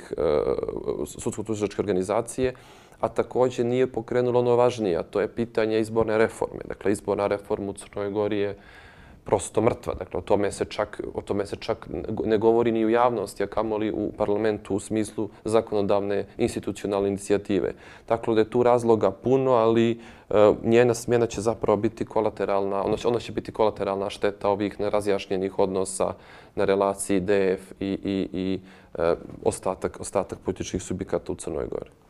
sudsko 1.06 1.44
organizacije 1.80 2.54
a 3.02 3.10
također 3.10 3.66
nije 3.66 3.92
pokrenulo 3.92 4.40
ono 4.40 4.56
važnije, 4.56 4.98
a 4.98 5.04
to 5.04 5.22
je 5.22 5.28
pitanje 5.28 5.80
izborne 5.80 6.18
reforme. 6.18 6.60
Dakle, 6.68 6.92
izborna 6.92 7.28
reforma 7.28 7.70
u 7.70 7.74
Crnoj 7.74 8.10
Gori 8.10 8.38
je 8.38 8.56
prosto 9.24 9.62
mrtva. 9.62 9.94
Dakle, 9.94 10.18
o 10.18 10.22
tome 10.22 10.52
se 10.52 10.66
čak, 10.66 11.02
o 11.14 11.22
tome 11.22 11.46
se 11.46 11.56
čak 11.56 11.88
ne 12.26 12.38
govori 12.38 12.72
ni 12.72 12.86
u 12.86 12.90
javnosti, 12.90 13.44
a 13.44 13.48
kamoli 13.48 13.92
u 13.92 14.12
parlamentu 14.18 14.76
u 14.76 14.80
smislu 14.80 15.30
zakonodavne 15.46 16.26
institucionalne 16.38 17.08
inicijative. 17.08 17.74
Dakle, 18.08 18.36
da 18.36 18.42
je 18.42 18.50
tu 18.50 18.64
razloga 18.64 19.12
puno, 19.12 19.52
ali 19.52 19.92
e, 19.92 20.54
njena 20.64 20.94
smjena 20.94 21.26
će 21.26 21.42
zapravo 21.42 21.78
biti 21.78 22.06
kolateralna, 22.06 22.84
ona 22.84 22.98
će, 22.98 23.08
ona 23.08 23.20
će 23.20 23.32
biti 23.32 23.52
kolateralna 23.52 24.10
šteta 24.10 24.50
ovih 24.50 24.80
nerazjašnjenih 24.80 25.60
odnosa 25.60 26.14
na 26.56 26.66
relaciji 26.66 27.20
DF 27.20 27.72
i, 27.80 27.86
i, 28.04 28.30
i 28.34 28.60
e, 28.98 29.16
ostatak, 29.44 29.98
ostatak 30.00 30.40
političkih 30.40 30.84
subjekata 30.84 31.32
u 31.32 31.36
Crnoj 31.36 31.68
Gori. 31.68 32.01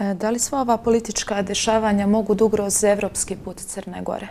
E, 0.00 0.14
da 0.14 0.30
li 0.30 0.38
sva 0.38 0.60
ova 0.60 0.76
politička 0.76 1.42
dešavanja 1.42 2.06
mogu 2.06 2.34
da 2.34 2.44
ugroze 2.44 2.88
evropski 2.88 3.36
put 3.44 3.56
Crne 3.56 4.02
Gore? 4.02 4.28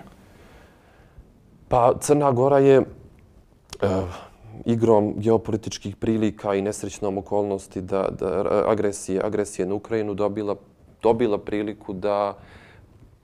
Pa 1.67 1.93
Crna 2.01 2.31
Gora 2.31 2.57
je 2.59 2.77
e, 2.77 2.85
igrom 4.65 5.13
geopolitičkih 5.17 5.95
prilika 5.95 6.55
i 6.55 6.61
nesrećnom 6.61 7.17
okolnosti 7.17 7.81
da, 7.81 8.07
da 8.19 8.25
e, 8.25 8.71
agresije, 8.71 9.21
agresije 9.23 9.65
na 9.65 9.75
Ukrajinu 9.75 10.13
dobila, 10.13 10.55
dobila 11.01 11.37
priliku 11.37 11.93
da 11.93 12.37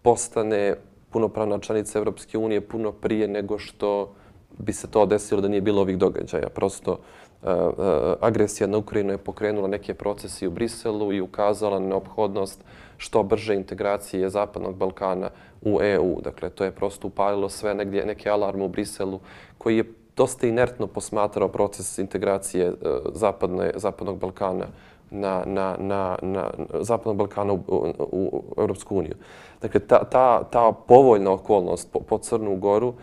postane 0.02 0.76
punopravna 1.10 1.60
članica 1.60 2.00
Evropske 2.00 2.38
unije 2.38 2.62
puno 2.62 2.92
prije 2.92 3.28
nego 3.28 3.60
što 3.60 4.14
bi 4.58 4.74
se 4.74 4.88
to 4.88 5.06
desilo 5.06 5.42
da 5.42 5.48
nije 5.48 5.62
bilo 5.62 5.82
ovih 5.82 5.98
događaja. 5.98 6.50
Prosto 6.50 6.92
uh, 6.92 7.25
Eh, 7.44 7.50
eh, 7.50 8.14
agresija 8.22 8.68
na 8.68 8.78
Ukrajinu 8.78 9.12
je 9.12 9.18
pokrenula 9.18 9.68
neke 9.68 9.94
procese 9.94 10.48
u 10.48 10.52
Briselu 10.52 11.14
i 11.14 11.22
ukazala 11.22 11.80
na 11.80 11.88
neophodnost 11.88 12.64
što 12.98 13.24
brže 13.24 13.56
integracije 13.56 14.30
Zapadnog 14.30 14.76
Balkana 14.76 15.30
u 15.62 15.80
EU. 15.82 16.22
Dakle, 16.22 16.50
to 16.50 16.64
je 16.64 16.72
prosto 16.72 17.08
upalilo 17.08 17.50
sve 17.50 17.74
negdje, 17.74 18.06
neke 18.06 18.30
alarme 18.30 18.64
u 18.64 18.68
Briselu 18.68 19.20
koji 19.58 19.78
je 19.78 19.94
dosta 20.18 20.48
inertno 20.48 20.88
posmatrao 20.88 21.48
proces 21.48 21.98
integracije 21.98 22.68
eh, 22.68 22.74
Zapadne, 23.14 23.72
Zapadnog 23.76 24.20
Balkana 24.20 24.66
na, 25.12 25.44
na, 25.46 25.76
na, 25.80 26.18
na 26.22 26.50
Zapadnog 26.80 27.18
Balkana 27.18 27.54
u, 27.54 27.60
u, 27.68 27.94
u 28.12 28.44
Europsku 28.58 28.98
uniju. 28.98 29.16
Dakle, 29.62 29.80
ta, 29.80 30.04
ta, 30.04 30.44
ta 30.44 30.72
povoljna 30.88 31.32
okolnost 31.32 31.92
po, 31.92 32.00
po 32.00 32.18
Crnu 32.18 32.56
Goru 32.56 32.94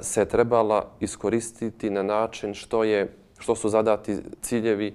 se 0.00 0.24
trebala 0.24 0.84
iskoristiti 1.00 1.90
na 1.90 2.02
način 2.02 2.54
što 2.54 2.84
je 2.84 3.23
što 3.38 3.54
su 3.54 3.68
zadati 3.68 4.16
ciljevi 4.42 4.94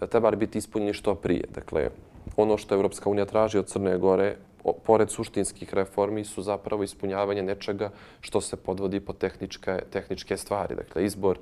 e, 0.00 0.06
trebali 0.06 0.36
biti 0.36 0.58
ispunjeni 0.58 0.92
što 0.92 1.14
prije. 1.14 1.44
Dakle, 1.54 1.90
ono 2.36 2.56
što 2.56 2.74
Evropska 2.74 3.10
unija 3.10 3.24
traži 3.24 3.58
od 3.58 3.66
Crne 3.66 3.98
Gore, 3.98 4.36
pored 4.84 5.10
suštinskih 5.10 5.74
reformi, 5.74 6.24
su 6.24 6.42
zapravo 6.42 6.82
ispunjavanje 6.82 7.42
nečega 7.42 7.90
što 8.20 8.40
se 8.40 8.56
podvodi 8.56 9.00
po 9.00 9.12
tehničke, 9.12 9.78
tehničke 9.90 10.36
stvari. 10.36 10.74
Dakle, 10.74 11.04
izbor, 11.04 11.38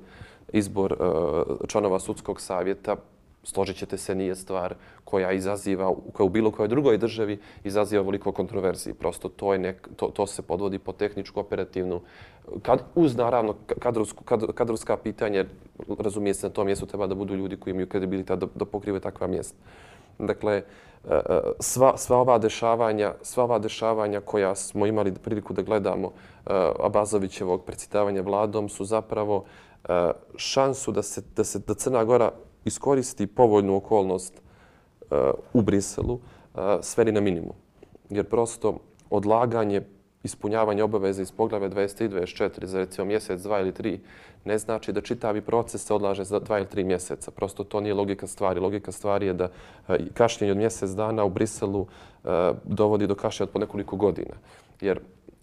izbor 0.53 0.93
e, 0.93 1.67
članova 1.67 1.99
sudskog 1.99 2.41
savjeta 2.41 2.95
složit 3.47 3.77
ćete 3.77 3.97
se, 3.97 4.15
nije 4.15 4.35
stvar 4.35 4.75
koja 5.03 5.31
izaziva, 5.31 5.93
koja 6.13 6.25
u 6.25 6.29
bilo 6.29 6.51
kojoj 6.51 6.67
drugoj 6.67 6.97
državi 6.97 7.39
izaziva 7.63 8.03
veliko 8.03 8.31
kontroverziji. 8.31 8.93
Prosto 8.93 9.29
to, 9.29 9.53
je 9.53 9.59
nek, 9.59 9.87
to, 9.95 10.07
to 10.07 10.27
se 10.27 10.41
podvodi 10.41 10.79
po 10.79 10.91
tehničku, 10.91 11.39
operativnu, 11.39 12.01
kad, 12.61 12.83
uz 12.95 13.15
naravno 13.15 13.55
kadrovsku, 13.79 14.23
kad, 14.23 14.43
kadrovska 14.53 14.97
pitanja, 14.97 15.45
razumije 15.99 16.33
se 16.33 16.47
na 16.47 16.53
tom 16.53 16.65
mjestu 16.65 16.85
treba 16.85 17.07
da 17.07 17.15
budu 17.15 17.35
ljudi 17.35 17.57
koji 17.57 17.71
imaju 17.71 17.87
kredibilita 17.87 18.35
da, 18.35 18.47
da 18.55 18.65
pokrive 18.65 18.99
takva 18.99 19.27
mjesta. 19.27 19.55
Dakle, 20.19 20.55
e, 20.55 20.63
e, 21.13 21.39
sva, 21.59 21.93
sva 21.97 22.17
ova 22.17 22.37
dešavanja, 22.37 23.13
sva 23.21 23.43
ova 23.43 23.59
dešavanja 23.59 24.21
koja 24.21 24.55
smo 24.55 24.85
imali 24.85 25.13
priliku 25.13 25.53
da 25.53 25.61
gledamo 25.61 26.11
e, 26.11 26.51
Abazovićevog 26.83 27.63
predsjedavanja 27.63 28.21
vladom 28.21 28.69
su 28.69 28.85
zapravo 28.85 29.45
šansu 30.35 30.91
da 30.91 31.01
se, 31.01 31.21
da 31.35 31.43
se 31.43 31.59
da 31.59 31.73
Crna 31.73 32.03
Gora 32.03 32.31
iskoristi 32.67 33.27
povoljnu 33.27 33.75
okolnost 33.75 34.33
e, 34.35 35.15
u 35.53 35.61
Briselu 35.61 36.19
e, 36.19 36.59
sveli 36.81 37.11
na 37.11 37.21
minimum. 37.21 37.53
Jer 38.09 38.25
prosto 38.25 38.79
odlaganje 39.09 39.81
ispunjavanje 40.23 40.83
obaveze 40.83 41.21
iz 41.21 41.31
poglave 41.31 41.69
23 41.69 42.05
i 42.05 42.09
24 42.09 42.65
za 42.65 42.79
recimo 42.79 43.05
mjesec, 43.05 43.41
dva 43.41 43.59
ili 43.59 43.73
tri, 43.73 43.99
ne 44.45 44.57
znači 44.57 44.91
da 44.93 45.01
čitavi 45.01 45.41
proces 45.41 45.85
se 45.85 45.93
odlaže 45.93 46.23
za 46.23 46.39
dva 46.39 46.57
ili 46.57 46.67
tri 46.67 46.83
mjeseca. 46.83 47.31
Prosto 47.31 47.63
to 47.63 47.81
nije 47.81 47.93
logika 47.93 48.27
stvari. 48.27 48.59
Logika 48.59 48.91
stvari 48.91 49.27
je 49.27 49.33
da 49.33 49.49
e, 49.87 49.97
kašnjenje 50.13 50.51
od 50.51 50.57
mjesec 50.57 50.91
dana 50.91 51.23
u 51.23 51.29
Briselu 51.29 51.87
e, 51.87 52.53
dovodi 52.63 53.07
do 53.07 53.15
kašnjenja 53.15 53.47
od 53.47 53.53
po 53.53 53.59
nekoliko 53.59 53.95
godina. 53.95 54.35
Jer 54.81 54.99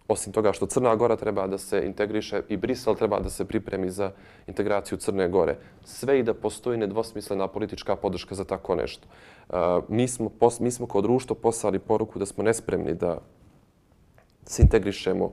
osim 0.09 0.33
toga 0.33 0.53
što 0.53 0.67
Crna 0.67 0.97
Gora 0.97 1.17
treba 1.17 1.47
da 1.47 1.59
se 1.59 1.83
integriše 1.87 2.43
i 2.49 2.57
Brisel 2.57 2.95
treba 2.95 3.21
da 3.21 3.31
se 3.31 3.45
pripremi 3.45 3.91
za 3.91 4.11
integraciju 4.47 4.99
Crne 4.99 5.29
Gore. 5.29 5.57
Sve 5.85 6.19
i 6.19 6.23
da 6.23 6.35
postoji 6.35 6.79
nedvosmislena 6.79 7.49
politička 7.49 7.97
podrška 7.97 8.35
za 8.35 8.45
tako 8.45 8.75
nešto. 8.75 9.09
E, 9.51 9.55
mi 9.89 10.09
smo, 10.09 10.31
mi 10.61 10.71
smo 10.71 10.87
kao 10.87 11.01
društvo 11.01 11.37
poslali 11.37 11.79
poruku 11.79 12.19
da 12.19 12.27
smo 12.27 12.45
nespremni 12.45 12.95
da 12.95 13.19
se 14.47 14.63
integrišemo 14.63 15.33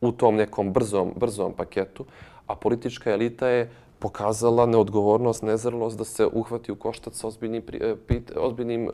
u 0.00 0.12
tom 0.12 0.36
nekom 0.36 0.72
brzom, 0.72 1.12
brzom 1.16 1.52
paketu, 1.52 2.04
a 2.46 2.56
politička 2.56 3.12
elita 3.12 3.48
je 3.48 3.70
pokazala 3.98 4.66
neodgovornost, 4.66 5.42
nezrlost 5.42 5.98
da 5.98 6.04
se 6.04 6.26
uhvati 6.26 6.72
u 6.72 6.76
koštac 6.76 7.14
sa 7.14 7.26
ozbiljnim, 7.26 7.62
e, 7.80 7.94
ozbiljnim 8.36 8.84
uh, 8.84 8.92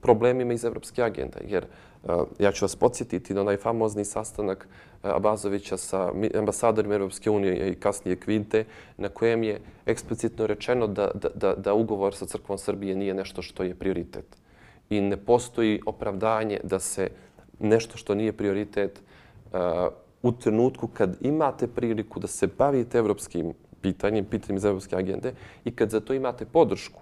problemima 0.00 0.52
iz 0.52 0.64
evropske 0.64 1.02
agende. 1.02 1.38
Jer 1.46 1.64
uh, 1.64 1.89
Eh, 2.08 2.12
ja 2.38 2.52
ću 2.52 2.64
vas 2.64 2.76
podsjetiti 2.76 3.34
na 3.34 3.40
onaj 3.40 3.56
famozni 3.56 4.04
sastanak 4.04 4.68
eh, 4.68 5.08
Abazovića 5.08 5.76
sa 5.76 6.12
ambasadorima 6.34 6.94
Evropske 6.94 7.30
unije 7.30 7.72
i 7.72 7.74
kasnije 7.74 8.16
Kvinte, 8.16 8.64
na 8.96 9.08
kojem 9.08 9.42
je 9.42 9.60
eksplicitno 9.86 10.46
rečeno 10.46 10.86
da, 10.86 11.10
da, 11.14 11.28
da, 11.34 11.54
da 11.54 11.74
ugovor 11.74 12.14
sa 12.14 12.26
Crkvom 12.26 12.58
Srbije 12.58 12.96
nije 12.96 13.14
nešto 13.14 13.42
što 13.42 13.62
je 13.62 13.74
prioritet. 13.74 14.36
I 14.90 15.00
ne 15.00 15.16
postoji 15.16 15.80
opravdanje 15.86 16.60
da 16.64 16.78
se 16.78 17.10
nešto 17.58 17.98
što 17.98 18.14
nije 18.14 18.32
prioritet 18.32 19.00
eh, 19.52 19.58
u 20.22 20.32
trenutku 20.32 20.86
kad 20.86 21.16
imate 21.20 21.66
priliku 21.66 22.20
da 22.20 22.26
se 22.26 22.46
bavite 22.58 22.98
evropskim 22.98 23.54
pitanjem, 23.80 24.24
pitanjem 24.24 24.56
iz 24.56 24.64
evropske 24.64 24.96
agende 24.96 25.32
i 25.64 25.76
kad 25.76 25.90
za 25.90 26.00
to 26.00 26.14
imate 26.14 26.44
podršku, 26.44 27.00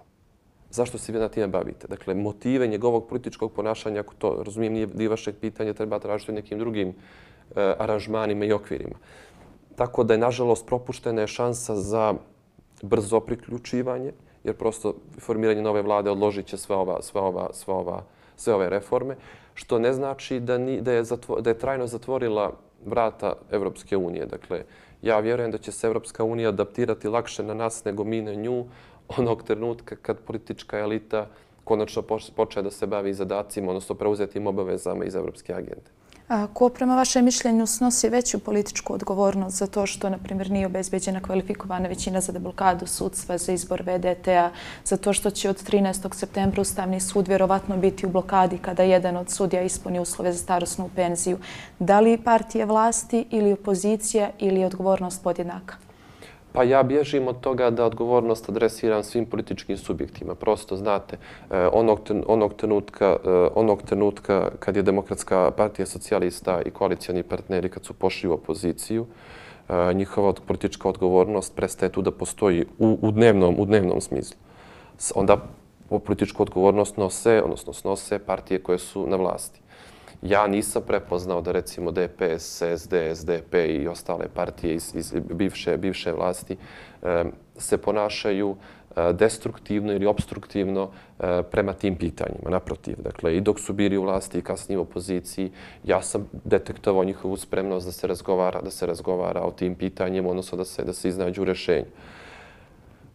zašto 0.69 0.97
se 0.97 1.11
vi 1.11 1.19
na 1.19 1.29
time 1.29 1.47
bavite? 1.47 1.87
Dakle, 1.87 2.13
motive 2.13 2.67
njegovog 2.67 3.07
političkog 3.07 3.51
ponašanja, 3.53 3.99
ako 3.99 4.13
to 4.13 4.43
razumijem, 4.45 4.73
nije 4.73 4.87
dio 4.87 5.09
vašeg 5.09 5.35
pitanja, 5.41 5.73
treba 5.73 5.99
tražiti 5.99 6.31
nekim 6.31 6.59
drugim 6.59 6.89
e, 6.89 6.93
aranžmanima 7.79 8.45
i 8.45 8.53
okvirima. 8.53 8.95
Tako 9.75 10.03
da 10.03 10.13
je, 10.13 10.17
nažalost, 10.17 10.65
propuštena 10.65 11.21
je 11.21 11.27
šansa 11.27 11.75
za 11.75 12.13
brzo 12.81 13.19
priključivanje, 13.19 14.13
jer 14.43 14.55
prosto 14.55 14.95
formiranje 15.19 15.61
nove 15.61 15.81
vlade 15.81 16.11
odložit 16.11 16.45
će 16.45 16.57
sve, 16.57 16.75
ova, 16.75 17.01
sve, 17.01 17.21
ova, 17.21 17.49
sve, 17.53 17.73
ova, 17.73 18.03
sve 18.35 18.53
ove 18.53 18.69
reforme 18.69 19.15
što 19.53 19.79
ne 19.79 19.93
znači 19.93 20.39
da, 20.39 20.57
ni, 20.57 20.81
da, 20.81 20.91
je, 20.91 21.03
zatvo, 21.03 21.41
da 21.41 21.49
je 21.49 21.57
trajno 21.57 21.87
zatvorila 21.87 22.53
vrata 22.85 23.33
Evropske 23.51 23.97
unije. 23.97 24.25
Dakle, 24.25 24.63
ja 25.01 25.19
vjerujem 25.19 25.51
da 25.51 25.57
će 25.57 25.71
se 25.71 25.87
Evropska 25.87 26.23
unija 26.23 26.49
adaptirati 26.49 27.07
lakše 27.07 27.43
na 27.43 27.53
nas 27.53 27.83
nego 27.85 28.03
mi 28.03 28.21
na 28.21 28.33
nju 28.33 28.65
onog 29.17 29.43
trenutka 29.43 29.95
kad 29.95 30.19
politička 30.19 30.79
elita 30.79 31.27
konačno 31.63 32.01
počne 32.35 32.61
da 32.61 32.71
se 32.71 32.87
bavi 32.87 33.13
zadacima, 33.13 33.69
odnosno 33.69 33.95
preuzetim 33.95 34.47
obavezama 34.47 35.05
iz 35.05 35.15
Evropske 35.15 35.53
agende. 35.53 35.99
Ko 36.53 36.69
prema 36.69 36.95
vašem 36.95 37.25
mišljenju 37.25 37.65
snosi 37.67 38.09
veću 38.09 38.39
političku 38.39 38.93
odgovornost 38.93 39.57
za 39.57 39.67
to 39.67 39.85
što, 39.85 40.09
na 40.09 40.17
primjer, 40.17 40.51
nije 40.51 40.65
obezbeđena 40.65 41.21
kvalifikovana 41.21 41.87
većina 41.87 42.21
za 42.21 42.31
deblokadu 42.31 42.87
sudstva 42.87 43.37
za 43.37 43.51
izbor 43.51 43.81
VDT-a, 43.81 44.51
za 44.85 44.97
to 44.97 45.13
što 45.13 45.29
će 45.29 45.49
od 45.49 45.63
13. 45.63 46.13
septembra 46.15 46.61
Ustavni 46.61 46.99
sud 46.99 47.27
vjerovatno 47.27 47.77
biti 47.77 48.05
u 48.05 48.09
blokadi 48.09 48.57
kada 48.57 48.83
jedan 48.83 49.17
od 49.17 49.29
sudija 49.29 49.61
ispuni 49.61 49.99
uslove 49.99 50.33
za 50.33 50.39
starostnu 50.39 50.89
penziju. 50.95 51.37
Da 51.79 51.99
li 51.99 52.17
partije 52.17 52.65
vlasti 52.65 53.25
ili 53.31 53.53
opozicija 53.53 54.29
ili 54.39 54.65
odgovornost 54.65 55.23
podjednaka? 55.23 55.88
Pa 56.51 56.63
ja 56.63 56.83
bježim 56.83 57.27
od 57.27 57.39
toga 57.39 57.69
da 57.69 57.85
odgovornost 57.85 58.49
adresiram 58.49 59.03
svim 59.03 59.25
političkim 59.25 59.77
subjektima. 59.77 60.35
Prosto, 60.35 60.75
znate, 60.75 61.17
e, 61.51 61.67
onog, 61.73 61.99
onog, 62.27 62.53
trenutka, 62.53 63.17
e, 63.25 63.29
onog 63.55 63.81
trenutka 63.81 64.51
kad 64.59 64.75
je 64.75 64.81
Demokratska 64.81 65.51
partija 65.51 65.85
socijalista 65.85 66.61
i 66.61 66.71
koalicijani 66.71 67.23
partneri 67.23 67.69
kad 67.69 67.85
su 67.85 67.93
pošli 67.93 68.29
u 68.29 68.33
opoziciju, 68.33 69.05
e, 69.69 69.93
njihova 69.93 70.33
politička 70.47 70.89
odgovornost 70.89 71.55
prestaje 71.55 71.91
tu 71.91 72.01
da 72.01 72.11
postoji 72.11 72.65
u, 72.79 72.97
u, 73.01 73.11
dnevnom, 73.11 73.55
u 73.59 73.65
dnevnom 73.65 74.01
smislu. 74.01 74.37
Onda 75.15 75.37
političku 76.05 76.43
odgovornost 76.43 76.97
nose, 76.97 77.41
odnosno 77.43 77.73
snose 77.73 78.19
partije 78.19 78.63
koje 78.63 78.77
su 78.77 79.07
na 79.07 79.15
vlasti 79.15 79.61
ja 80.21 80.47
nisam 80.47 80.81
prepoznao 80.87 81.41
da 81.41 81.51
recimo 81.51 81.91
DPS, 81.91 82.61
SD, 82.77 82.93
SDP 83.15 83.53
i 83.53 83.87
ostale 83.87 84.27
partije 84.33 84.75
iz, 84.75 84.95
iz 84.95 85.13
bivše, 85.33 85.77
bivše 85.77 86.11
vlasti 86.11 86.57
se 87.59 87.77
ponašaju 87.77 88.55
e, 88.95 89.13
destruktivno 89.13 89.93
ili 89.93 90.05
obstruktivno 90.05 90.89
e, 91.19 91.43
prema 91.51 91.73
tim 91.73 91.95
pitanjima. 91.95 92.49
Naprotiv, 92.49 92.95
dakle, 92.97 93.37
i 93.37 93.41
dok 93.41 93.59
su 93.59 93.73
bili 93.73 93.97
u 93.97 94.03
vlasti 94.03 94.39
i 94.39 94.41
kasnije 94.41 94.79
u 94.79 94.81
opoziciji, 94.81 95.51
ja 95.83 96.01
sam 96.01 96.29
detektovao 96.43 97.03
njihovu 97.03 97.37
spremnost 97.37 97.85
da 97.85 97.91
se 97.91 98.07
razgovara, 98.07 98.61
da 98.61 98.71
se 98.71 98.85
razgovara 98.85 99.41
o 99.41 99.51
tim 99.51 99.75
pitanjima, 99.75 100.29
odnosno 100.29 100.57
da 100.57 100.65
se, 100.65 100.83
da 100.83 100.93
se 100.93 101.09
iznađu 101.09 101.43
rešenje. 101.43 101.85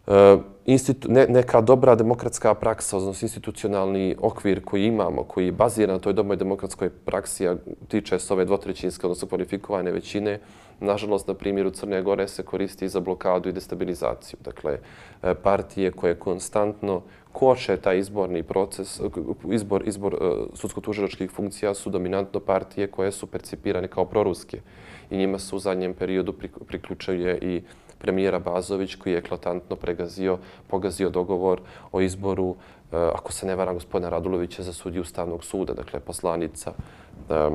E, 0.07 0.37
institu, 0.65 1.11
ne, 1.11 1.25
neka 1.27 1.61
dobra 1.61 1.95
demokratska 1.95 2.53
praksa, 2.53 2.97
odnosno 2.97 3.25
institucionalni 3.25 4.15
okvir 4.19 4.65
koji 4.65 4.85
imamo, 4.85 5.23
koji 5.23 5.45
je 5.45 5.51
baziran 5.51 5.95
na 5.95 5.99
toj 5.99 6.13
dobroj 6.13 6.37
demokratskoj 6.37 6.89
praksi, 6.89 7.47
a 7.47 7.55
tiče 7.87 8.19
se 8.19 8.33
ove 8.33 8.45
dvotrećinske, 8.45 9.07
odnosno 9.07 9.27
kvalifikovane 9.27 9.91
većine, 9.91 10.39
nažalost, 10.79 11.27
na 11.27 11.33
primjeru 11.33 11.71
Crne 11.71 12.01
Gore 12.01 12.27
se 12.27 12.43
koristi 12.43 12.89
za 12.89 12.99
blokadu 12.99 13.49
i 13.49 13.53
destabilizaciju. 13.53 14.39
Dakle, 14.43 14.77
eh, 15.23 15.33
partije 15.43 15.91
koje 15.91 16.19
konstantno 16.19 17.01
koče 17.31 17.77
taj 17.77 17.99
izborni 17.99 18.43
proces, 18.43 18.99
eh, 18.99 19.03
izbor, 19.51 19.87
izbor 19.87 20.13
e, 20.13 20.17
sudsko-tužilačkih 20.53 21.31
funkcija 21.31 21.73
su 21.73 21.89
dominantno 21.89 22.39
partije 22.39 22.87
koje 22.87 23.11
su 23.11 23.27
percipirane 23.27 23.87
kao 23.87 24.05
proruske 24.05 24.61
i 25.09 25.17
njima 25.17 25.39
su 25.39 25.55
u 25.55 25.59
zadnjem 25.59 25.93
periodu 25.93 26.33
priključuje 26.67 27.37
i 27.41 27.61
premijera 28.05 28.39
Bazović 28.39 28.95
koji 28.95 29.13
je 29.13 29.19
eklatantno 29.19 29.75
pregazio, 29.75 30.37
pogazio 30.67 31.09
dogovor 31.09 31.61
o 31.91 32.01
izboru, 32.01 32.55
e, 32.91 32.97
ako 33.15 33.31
se 33.33 33.47
ne 33.47 33.55
varam, 33.55 33.73
gospodina 33.73 34.09
Radulovića 34.09 34.63
za 34.63 34.73
sudiju 34.73 35.01
Ustavnog 35.01 35.43
suda, 35.43 35.73
dakle 35.73 35.99
poslanica 35.99 36.73
e, 36.73 37.49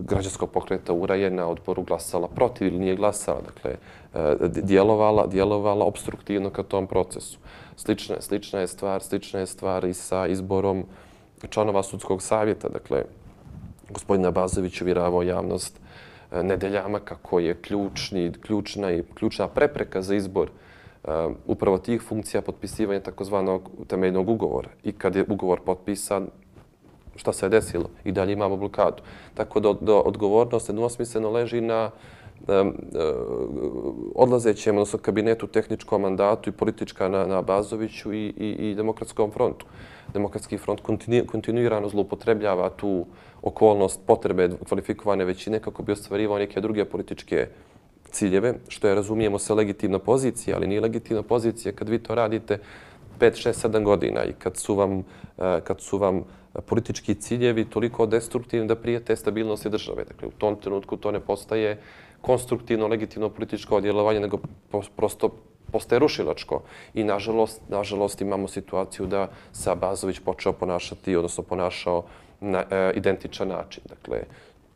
građanskog 0.00 0.50
pokreta 0.50 0.92
URA 0.92 1.14
je 1.14 1.30
na 1.30 1.46
odboru 1.48 1.82
glasala 1.82 2.28
protiv 2.28 2.68
ili 2.68 2.78
nije 2.78 2.96
glasala, 2.96 3.40
dakle 3.40 3.76
e, 4.14 4.36
djelovala, 4.48 5.26
djelovala 5.26 5.84
obstruktivno 5.84 6.50
ka 6.50 6.62
tom 6.62 6.86
procesu. 6.86 7.38
Slična, 7.76 8.20
slična 8.20 8.60
je 8.60 8.66
stvar, 8.66 9.02
slična 9.02 9.40
je 9.40 9.46
stvar 9.46 9.84
i 9.84 9.94
sa 9.94 10.26
izborom 10.26 10.84
članova 11.50 11.82
sudskog 11.82 12.22
savjeta, 12.22 12.68
dakle 12.68 13.04
gospodina 13.90 14.30
Bazović 14.30 14.80
uvjeravao 14.80 15.22
javnost 15.22 15.85
nedeljama 16.42 16.98
kako 16.98 17.38
je 17.38 17.54
ključni, 17.62 18.32
ključna 18.40 18.92
i 18.92 19.02
ključna 19.14 19.48
prepreka 19.48 20.02
za 20.02 20.14
izbor 20.14 20.50
uh, 21.04 21.10
upravo 21.46 21.78
tih 21.78 22.02
funkcija 22.02 22.42
potpisivanja 22.42 23.00
takozvanog 23.00 23.70
temeljnog 23.86 24.28
ugovora. 24.28 24.68
I 24.84 24.92
kad 24.92 25.16
je 25.16 25.24
ugovor 25.28 25.60
potpisan, 25.64 26.28
šta 27.16 27.32
se 27.32 27.46
je 27.46 27.50
desilo? 27.50 27.90
I 28.04 28.12
dalje 28.12 28.32
imamo 28.32 28.56
blokadu. 28.56 29.02
Tako 29.34 29.60
da, 29.60 29.72
da 29.80 29.94
odgovornost 29.94 30.68
jednosmisleno 30.68 31.30
leži 31.30 31.60
na 31.60 31.90
um, 32.48 32.68
uh, 32.68 33.94
odlazećem, 34.14 34.76
odnosno 34.76 34.98
kabinetu, 34.98 35.46
tehničkom 35.46 36.02
mandatu 36.02 36.50
i 36.50 36.52
politička 36.52 37.08
na, 37.08 37.26
na 37.26 37.42
Bazoviću 37.42 38.12
i, 38.12 38.26
i, 38.26 38.70
i 38.70 38.74
demokratskom 38.74 39.30
frontu. 39.30 39.66
Demokratski 40.16 40.58
front 40.58 40.80
kontinuirano 41.26 41.88
zloupotrebljava 41.88 42.70
tu 42.70 43.06
okolnost 43.42 44.00
potrebe 44.06 44.48
kvalifikovane 44.68 45.24
većine 45.24 45.60
kako 45.60 45.82
bi 45.82 45.92
ostvarivao 45.92 46.38
neke 46.38 46.60
druge 46.60 46.84
političke 46.84 47.48
ciljeve, 48.10 48.54
što 48.68 48.88
je, 48.88 48.94
razumijemo 48.94 49.38
se, 49.38 49.54
legitimna 49.54 49.98
pozicija, 49.98 50.56
ali 50.56 50.66
nije 50.66 50.80
legitimna 50.80 51.22
pozicija 51.22 51.72
kad 51.72 51.88
vi 51.88 51.98
to 51.98 52.14
radite 52.14 52.58
5, 53.20 53.48
6, 53.48 53.68
7 53.68 53.84
godina 53.84 54.24
i 54.24 54.32
kad 54.32 54.56
su 54.56 54.74
vam, 54.74 54.98
e, 55.38 55.60
kad 55.64 55.80
su 55.80 55.98
vam 55.98 56.24
politički 56.66 57.14
ciljevi 57.14 57.64
toliko 57.64 58.06
destruktivni 58.06 58.68
da 58.68 58.76
prijete 58.76 59.16
stabilnosti 59.16 59.70
države. 59.70 60.04
Dakle, 60.04 60.28
u 60.28 60.30
tom 60.38 60.56
trenutku 60.56 60.96
to 60.96 61.10
ne 61.12 61.20
postaje 61.20 61.78
konstruktivno, 62.20 62.88
legitimno 62.88 63.28
političko 63.28 63.80
djelovanje, 63.80 64.20
nego 64.20 64.38
prosto 64.96 65.30
postaje 65.72 65.98
rušilačko. 65.98 66.62
I 66.94 67.04
nažalost, 67.04 67.62
nažalost 67.68 68.20
imamo 68.20 68.48
situaciju 68.48 69.06
da 69.06 69.28
se 69.52 69.70
Abazović 69.70 70.18
počeo 70.18 70.52
ponašati, 70.52 71.16
odnosno 71.16 71.44
ponašao 71.44 72.04
na 72.40 72.64
e, 72.70 72.92
identičan 72.94 73.48
način. 73.48 73.82
Dakle, 73.88 74.22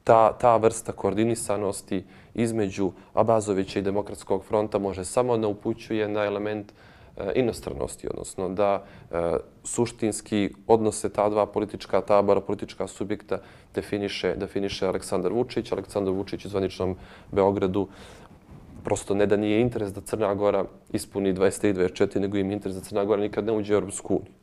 ta, 0.05 0.33
ta 0.33 0.57
vrsta 0.57 0.92
koordinisanosti 0.92 2.05
između 2.35 2.92
Abazovića 3.14 3.79
i 3.79 3.83
Demokratskog 3.83 4.44
fronta 4.44 4.79
može 4.79 5.05
samo 5.05 5.37
da 5.38 5.48
upućuje 5.48 6.09
na 6.09 6.24
element 6.24 6.72
e, 6.72 7.33
inostranosti, 7.35 8.09
odnosno 8.11 8.48
da 8.48 8.85
e, 9.11 9.37
suštinski 9.64 10.50
odnose 10.66 11.09
ta 11.09 11.29
dva 11.29 11.46
politička 11.46 12.00
tabora, 12.00 12.40
politička 12.40 12.87
subjekta 12.87 13.38
definiše, 13.74 14.35
definiše 14.37 14.87
Aleksandar 14.87 15.33
Vučić. 15.33 15.72
Aleksandar 15.72 16.14
Vučić 16.14 16.44
u 16.44 16.48
zvaničnom 16.48 16.96
Beogradu 17.33 17.88
prosto 18.80 19.14
ne 19.14 19.26
da 19.26 19.36
nije 19.36 19.60
interes 19.60 19.92
da 19.92 20.00
Crna 20.00 20.34
Gora 20.34 20.64
ispuni 20.92 21.34
23-24, 21.34 22.18
nego 22.18 22.38
im 22.38 22.50
interes 22.50 22.76
da 22.76 22.82
Crna 22.82 23.04
Gora 23.04 23.22
nikad 23.22 23.44
ne 23.44 23.52
uđe 23.52 23.74
u 23.74 23.76
Europsku 23.76 24.14
uniju. 24.14 24.40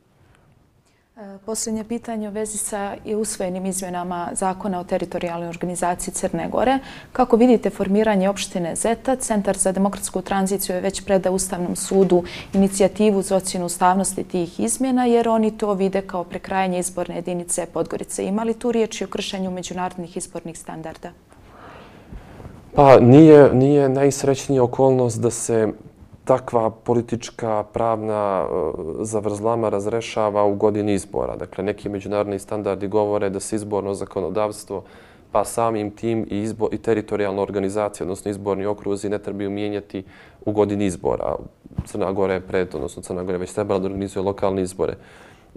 E, 1.18 1.38
posljednje 1.46 1.84
pitanje 1.84 2.28
u 2.28 2.32
vezi 2.32 2.58
sa 2.58 2.96
usvojenim 3.16 3.66
izmjenama 3.66 4.28
zakona 4.32 4.80
o 4.80 4.84
teritorijalnoj 4.84 5.48
organizaciji 5.48 6.14
Crne 6.14 6.48
Gore. 6.48 6.78
Kako 7.12 7.36
vidite 7.36 7.70
formiranje 7.70 8.28
opštine 8.28 8.76
Zeta, 8.76 9.16
Centar 9.16 9.56
za 9.56 9.72
demokratsku 9.72 10.22
tranziciju 10.22 10.76
je 10.76 10.82
već 10.82 11.04
preda 11.04 11.30
Ustavnom 11.30 11.76
sudu 11.76 12.24
inicijativu 12.54 13.22
za 13.22 13.36
ocjenu 13.36 13.66
ustavnosti 13.66 14.24
tih 14.24 14.60
izmjena, 14.60 15.06
jer 15.06 15.28
oni 15.28 15.58
to 15.58 15.74
vide 15.74 16.02
kao 16.02 16.24
prekrajanje 16.24 16.78
izborne 16.78 17.16
jedinice 17.16 17.66
Podgorice. 17.66 18.24
Ima 18.24 18.42
li 18.42 18.54
tu 18.54 18.72
riječi 18.72 19.04
o 19.04 19.08
kršenju 19.08 19.50
međunarodnih 19.50 20.16
izbornih 20.16 20.58
standarda? 20.58 21.12
Pa 22.78 23.00
nije, 23.00 23.54
nije 23.54 23.88
najsrećnija 23.88 24.62
okolnost 24.62 25.20
da 25.20 25.30
se 25.30 25.68
takva 26.24 26.70
politička 26.70 27.64
pravna 27.72 28.46
e, 28.46 28.54
zavrzlama 29.00 29.68
razrešava 29.68 30.44
u 30.44 30.54
godini 30.54 30.94
izbora. 30.94 31.36
Dakle, 31.36 31.64
neki 31.64 31.88
međunarodni 31.88 32.38
standardi 32.38 32.88
govore 32.88 33.30
da 33.30 33.40
se 33.40 33.56
izborno 33.56 33.94
zakonodavstvo 33.94 34.82
pa 35.32 35.44
samim 35.44 35.90
tim 35.90 36.26
i, 36.30 36.38
izbo, 36.38 36.68
i 36.72 36.78
teritorijalna 36.78 37.42
organizacija, 37.42 38.04
odnosno 38.04 38.30
izborni 38.30 38.66
okruzi, 38.66 39.08
ne 39.08 39.18
trebaju 39.18 39.50
mijenjati 39.50 40.04
u 40.46 40.52
godini 40.52 40.86
izbora. 40.86 41.36
Crna 41.86 42.12
Gora 42.12 42.34
je 42.34 42.46
pred, 42.46 42.74
odnosno 42.74 43.02
Crna 43.02 43.22
Gora 43.22 43.34
je 43.34 43.38
već 43.38 43.52
trebala 43.52 43.80
da 43.80 43.86
organizuje 43.86 44.22
lokalne 44.22 44.62
izbore. 44.62 44.96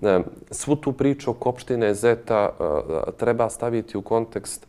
E, 0.01 0.19
svu 0.51 0.75
tu 0.75 0.91
priču 0.91 1.31
oko 1.31 1.49
opštine 1.49 1.93
Zeta 1.93 2.49
e, 2.49 3.11
treba 3.17 3.49
staviti 3.49 3.97
u 3.97 4.01
kontekst 4.01 4.67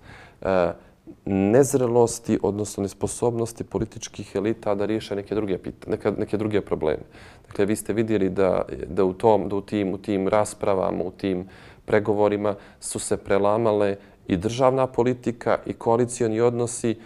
nezrelosti, 1.25 2.39
odnosno 2.43 2.83
nesposobnosti 2.83 3.65
političkih 3.65 4.37
elita 4.37 4.75
da 4.75 4.87
riješe 4.87 5.17
neke 5.17 5.35
druge, 5.35 5.59
neke, 5.87 6.13
neke 6.19 6.37
druge 6.37 6.61
probleme. 6.61 7.03
Dakle, 7.47 7.65
vi 7.65 7.77
ste 7.77 7.93
vidjeli 7.93 8.31
da, 8.31 8.65
da, 8.87 9.05
u, 9.05 9.13
tom, 9.13 9.49
da 9.49 9.57
u, 9.57 9.61
tim, 9.61 9.95
u 9.95 9.99
tim 9.99 10.29
raspravama, 10.29 11.05
u 11.05 11.11
tim 11.11 11.49
pregovorima 11.85 12.55
su 12.81 12.99
se 12.99 13.17
prelamale 13.17 13.97
i 14.27 14.37
državna 14.37 14.87
politika 14.87 15.59
i 15.67 15.73
koalicijani 15.73 16.41
odnosi 16.41 16.91
e, 16.91 16.97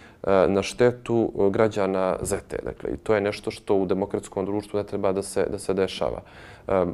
na 0.47 0.63
štetu 0.63 1.31
e, 1.35 1.49
građana 1.49 2.17
ZETE. 2.21 2.57
Dakle, 2.63 2.89
i 2.93 2.97
to 2.97 3.15
je 3.15 3.21
nešto 3.21 3.51
što 3.51 3.75
u 3.75 3.85
demokratskom 3.85 4.45
društvu 4.45 4.77
ne 4.77 4.83
treba 4.83 5.11
da 5.11 5.21
se, 5.21 5.45
da 5.51 5.59
se 5.59 5.73
dešava. 5.73 6.21
E, 6.67 6.85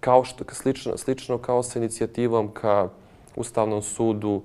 kao 0.00 0.24
što, 0.24 0.44
slično, 0.52 0.96
slično 0.96 1.38
kao 1.38 1.62
sa 1.62 1.78
inicijativom 1.78 2.48
ka 2.52 2.88
Ustavnom 3.36 3.82
sudu, 3.82 4.42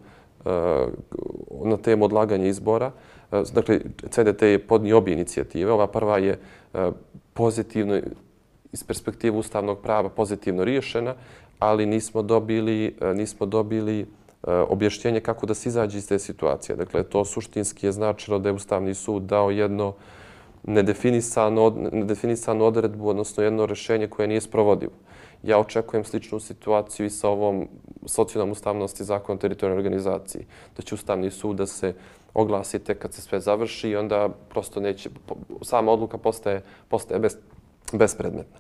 na 1.64 1.78
temu 1.78 2.06
odlaganja 2.06 2.46
izbora. 2.46 2.92
E, 3.32 3.44
dakle, 3.54 3.80
CDT 4.10 4.42
je 4.42 4.68
podnio 4.68 4.98
obje 4.98 5.14
inicijative. 5.14 5.72
Ova 5.72 5.88
prva 5.88 6.18
je 6.18 6.40
e, 6.74 6.92
pozitivno, 7.34 8.00
iz 8.72 8.84
perspektive 8.84 9.38
ustavnog 9.38 9.80
prava, 9.80 10.10
pozitivno 10.10 10.64
riješena, 10.64 11.16
ali 11.60 11.86
nismo 11.86 12.22
dobili, 12.22 12.96
e, 13.02 13.14
nismo 13.14 13.46
dobili 13.46 14.06
objašnjenje 14.48 15.20
kako 15.20 15.46
da 15.46 15.54
se 15.54 15.70
izađe 15.70 15.98
iz 15.98 16.08
te 16.08 16.20
situacije. 16.20 16.76
Dakle, 16.76 17.04
to 17.04 17.26
suštinski 17.26 17.86
je 17.86 17.92
značilo 17.92 18.40
da 18.40 18.50
je 18.50 18.54
Ustavni 18.54 18.94
sud 18.94 19.24
dao 19.24 19.52
jedno 19.52 19.94
nedefinisano, 20.64 21.74
nedefinisano 21.92 22.66
odredbu, 22.66 23.10
odnosno 23.10 23.44
jedno 23.44 23.66
rešenje 23.66 24.08
koje 24.08 24.28
nije 24.28 24.42
sprovodivo. 24.42 24.92
Ja 25.44 25.60
očekujem 25.60 26.04
sličnu 26.04 26.40
situaciju 26.40 27.06
i 27.06 27.10
sa 27.10 27.30
ovom 27.30 27.68
socijalnom 28.06 28.52
ustavnosti 28.52 29.04
zakona 29.04 29.36
o 29.36 29.42
teritorijalnoj 29.42 29.80
organizaciji. 29.80 30.46
Da 30.78 30.82
će 30.82 30.96
Ustavni 30.96 31.32
sud 31.32 31.56
da 31.56 31.66
se 31.66 31.94
oglasi 32.34 32.80
tek 32.80 33.00
kad 33.00 33.14
se 33.14 33.22
sve 33.22 33.40
završi 33.40 33.90
i 33.90 33.96
onda 33.96 34.30
prosto 34.50 34.80
neće, 34.80 35.10
sama 35.62 35.92
odluka 35.92 36.18
postaje, 36.18 36.62
postaje 36.88 37.20
bez, 37.20 37.38
bespredmetna. 37.94 38.60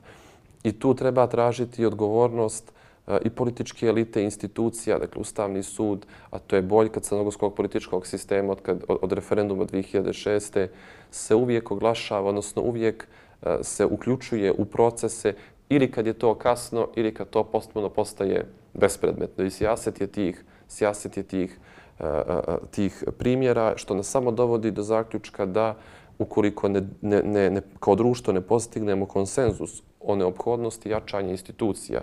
I 0.63 0.71
tu 0.79 0.93
treba 0.93 1.27
tražiti 1.27 1.85
odgovornost 1.85 2.71
e, 3.07 3.17
i 3.25 3.29
političke 3.29 3.87
elite, 3.87 4.23
institucija, 4.23 4.99
dakle 4.99 5.21
Ustavni 5.21 5.63
sud, 5.63 6.05
a 6.31 6.39
to 6.39 6.55
je 6.55 6.61
boljka 6.61 6.99
crnogorskog 6.99 7.55
političkog 7.55 8.07
sistema 8.07 8.51
od, 8.51 8.61
kad, 8.61 8.83
od, 8.87 8.97
od 9.01 9.11
referenduma 9.11 9.65
2006. 9.65 10.67
se 11.11 11.35
uvijek 11.35 11.71
oglašava, 11.71 12.29
odnosno 12.29 12.61
uvijek 12.61 13.07
e, 13.41 13.57
se 13.61 13.85
uključuje 13.85 14.51
u 14.51 14.65
procese 14.65 15.33
ili 15.69 15.91
kad 15.91 16.08
je 16.08 16.13
to 16.13 16.36
kasno 16.36 16.88
ili 16.95 17.13
kad 17.13 17.30
to 17.30 17.43
postupno 17.43 17.89
postaje 17.89 18.45
bespredmetno. 18.73 19.43
I 19.43 19.49
sjaset 19.49 20.01
je 20.01 20.08
tih, 20.08 20.45
sjaset 20.67 21.17
je 21.17 21.23
tih, 21.23 21.60
eh, 21.99 22.03
eh, 22.06 22.41
tih 22.71 23.03
primjera 23.17 23.73
što 23.75 23.95
nas 23.95 24.08
samo 24.08 24.32
dovodi 24.32 24.71
do 24.71 24.84
zaključka 24.84 25.45
da 25.45 25.75
ukoliko 26.19 26.69
ne, 26.69 26.82
ne, 27.01 27.21
ne, 27.23 27.49
ne, 27.49 27.62
kao 27.80 27.95
društvo 27.95 28.34
ne 28.34 28.41
postignemo 28.41 29.06
konsenzus 29.06 29.84
o 29.99 30.15
neophodnosti 30.15 30.89
jačanja 30.89 31.32
institucija, 31.32 32.01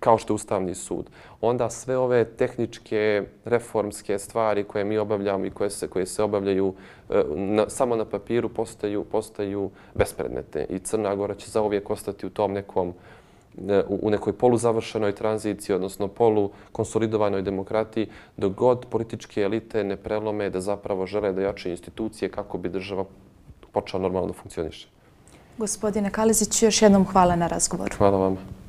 kao 0.00 0.18
što 0.18 0.32
je 0.32 0.34
Ustavni 0.34 0.74
sud, 0.74 1.10
onda 1.40 1.70
sve 1.70 1.98
ove 1.98 2.24
tehničke, 2.24 3.24
reformske 3.44 4.18
stvari 4.18 4.64
koje 4.64 4.84
mi 4.84 4.98
obavljamo 4.98 5.46
i 5.46 5.50
koje 5.50 5.70
se, 5.70 5.88
koje 5.88 6.06
se 6.06 6.22
obavljaju 6.22 6.74
e, 7.10 7.24
na, 7.34 7.68
samo 7.68 7.96
na 7.96 8.04
papiru 8.04 8.48
postaju, 8.48 9.04
postaju 9.04 9.70
bespredmetne. 9.94 10.66
I 10.68 10.78
Crna 10.78 11.14
Gora 11.14 11.34
će 11.34 11.50
zauvijek 11.50 11.90
ostati 11.90 12.26
u 12.26 12.30
tom 12.30 12.52
nekom 12.52 12.94
e, 13.68 13.82
u 13.88 14.10
nekoj 14.10 14.32
poluzavršenoj 14.32 15.12
tranziciji, 15.12 15.76
odnosno 15.76 16.08
polukonsolidovanoj 16.08 17.42
demokratiji, 17.42 18.08
dok 18.36 18.52
god 18.52 18.86
političke 18.90 19.42
elite 19.42 19.84
ne 19.84 19.96
prelome 19.96 20.50
da 20.50 20.60
zapravo 20.60 21.06
žele 21.06 21.32
da 21.32 21.42
jače 21.42 21.70
institucije 21.70 22.30
kako 22.30 22.58
bi 22.58 22.68
država 22.68 23.04
počela 23.72 24.02
normalno 24.02 24.28
da 24.28 24.32
funkcioniše. 24.32 24.88
Gospodine 25.58 26.10
Kalizić, 26.10 26.62
još 26.62 26.82
jednom 26.82 27.06
hvala 27.06 27.36
na 27.36 27.46
razgovoru. 27.46 27.96
Hvala 27.96 28.18
vam. 28.18 28.59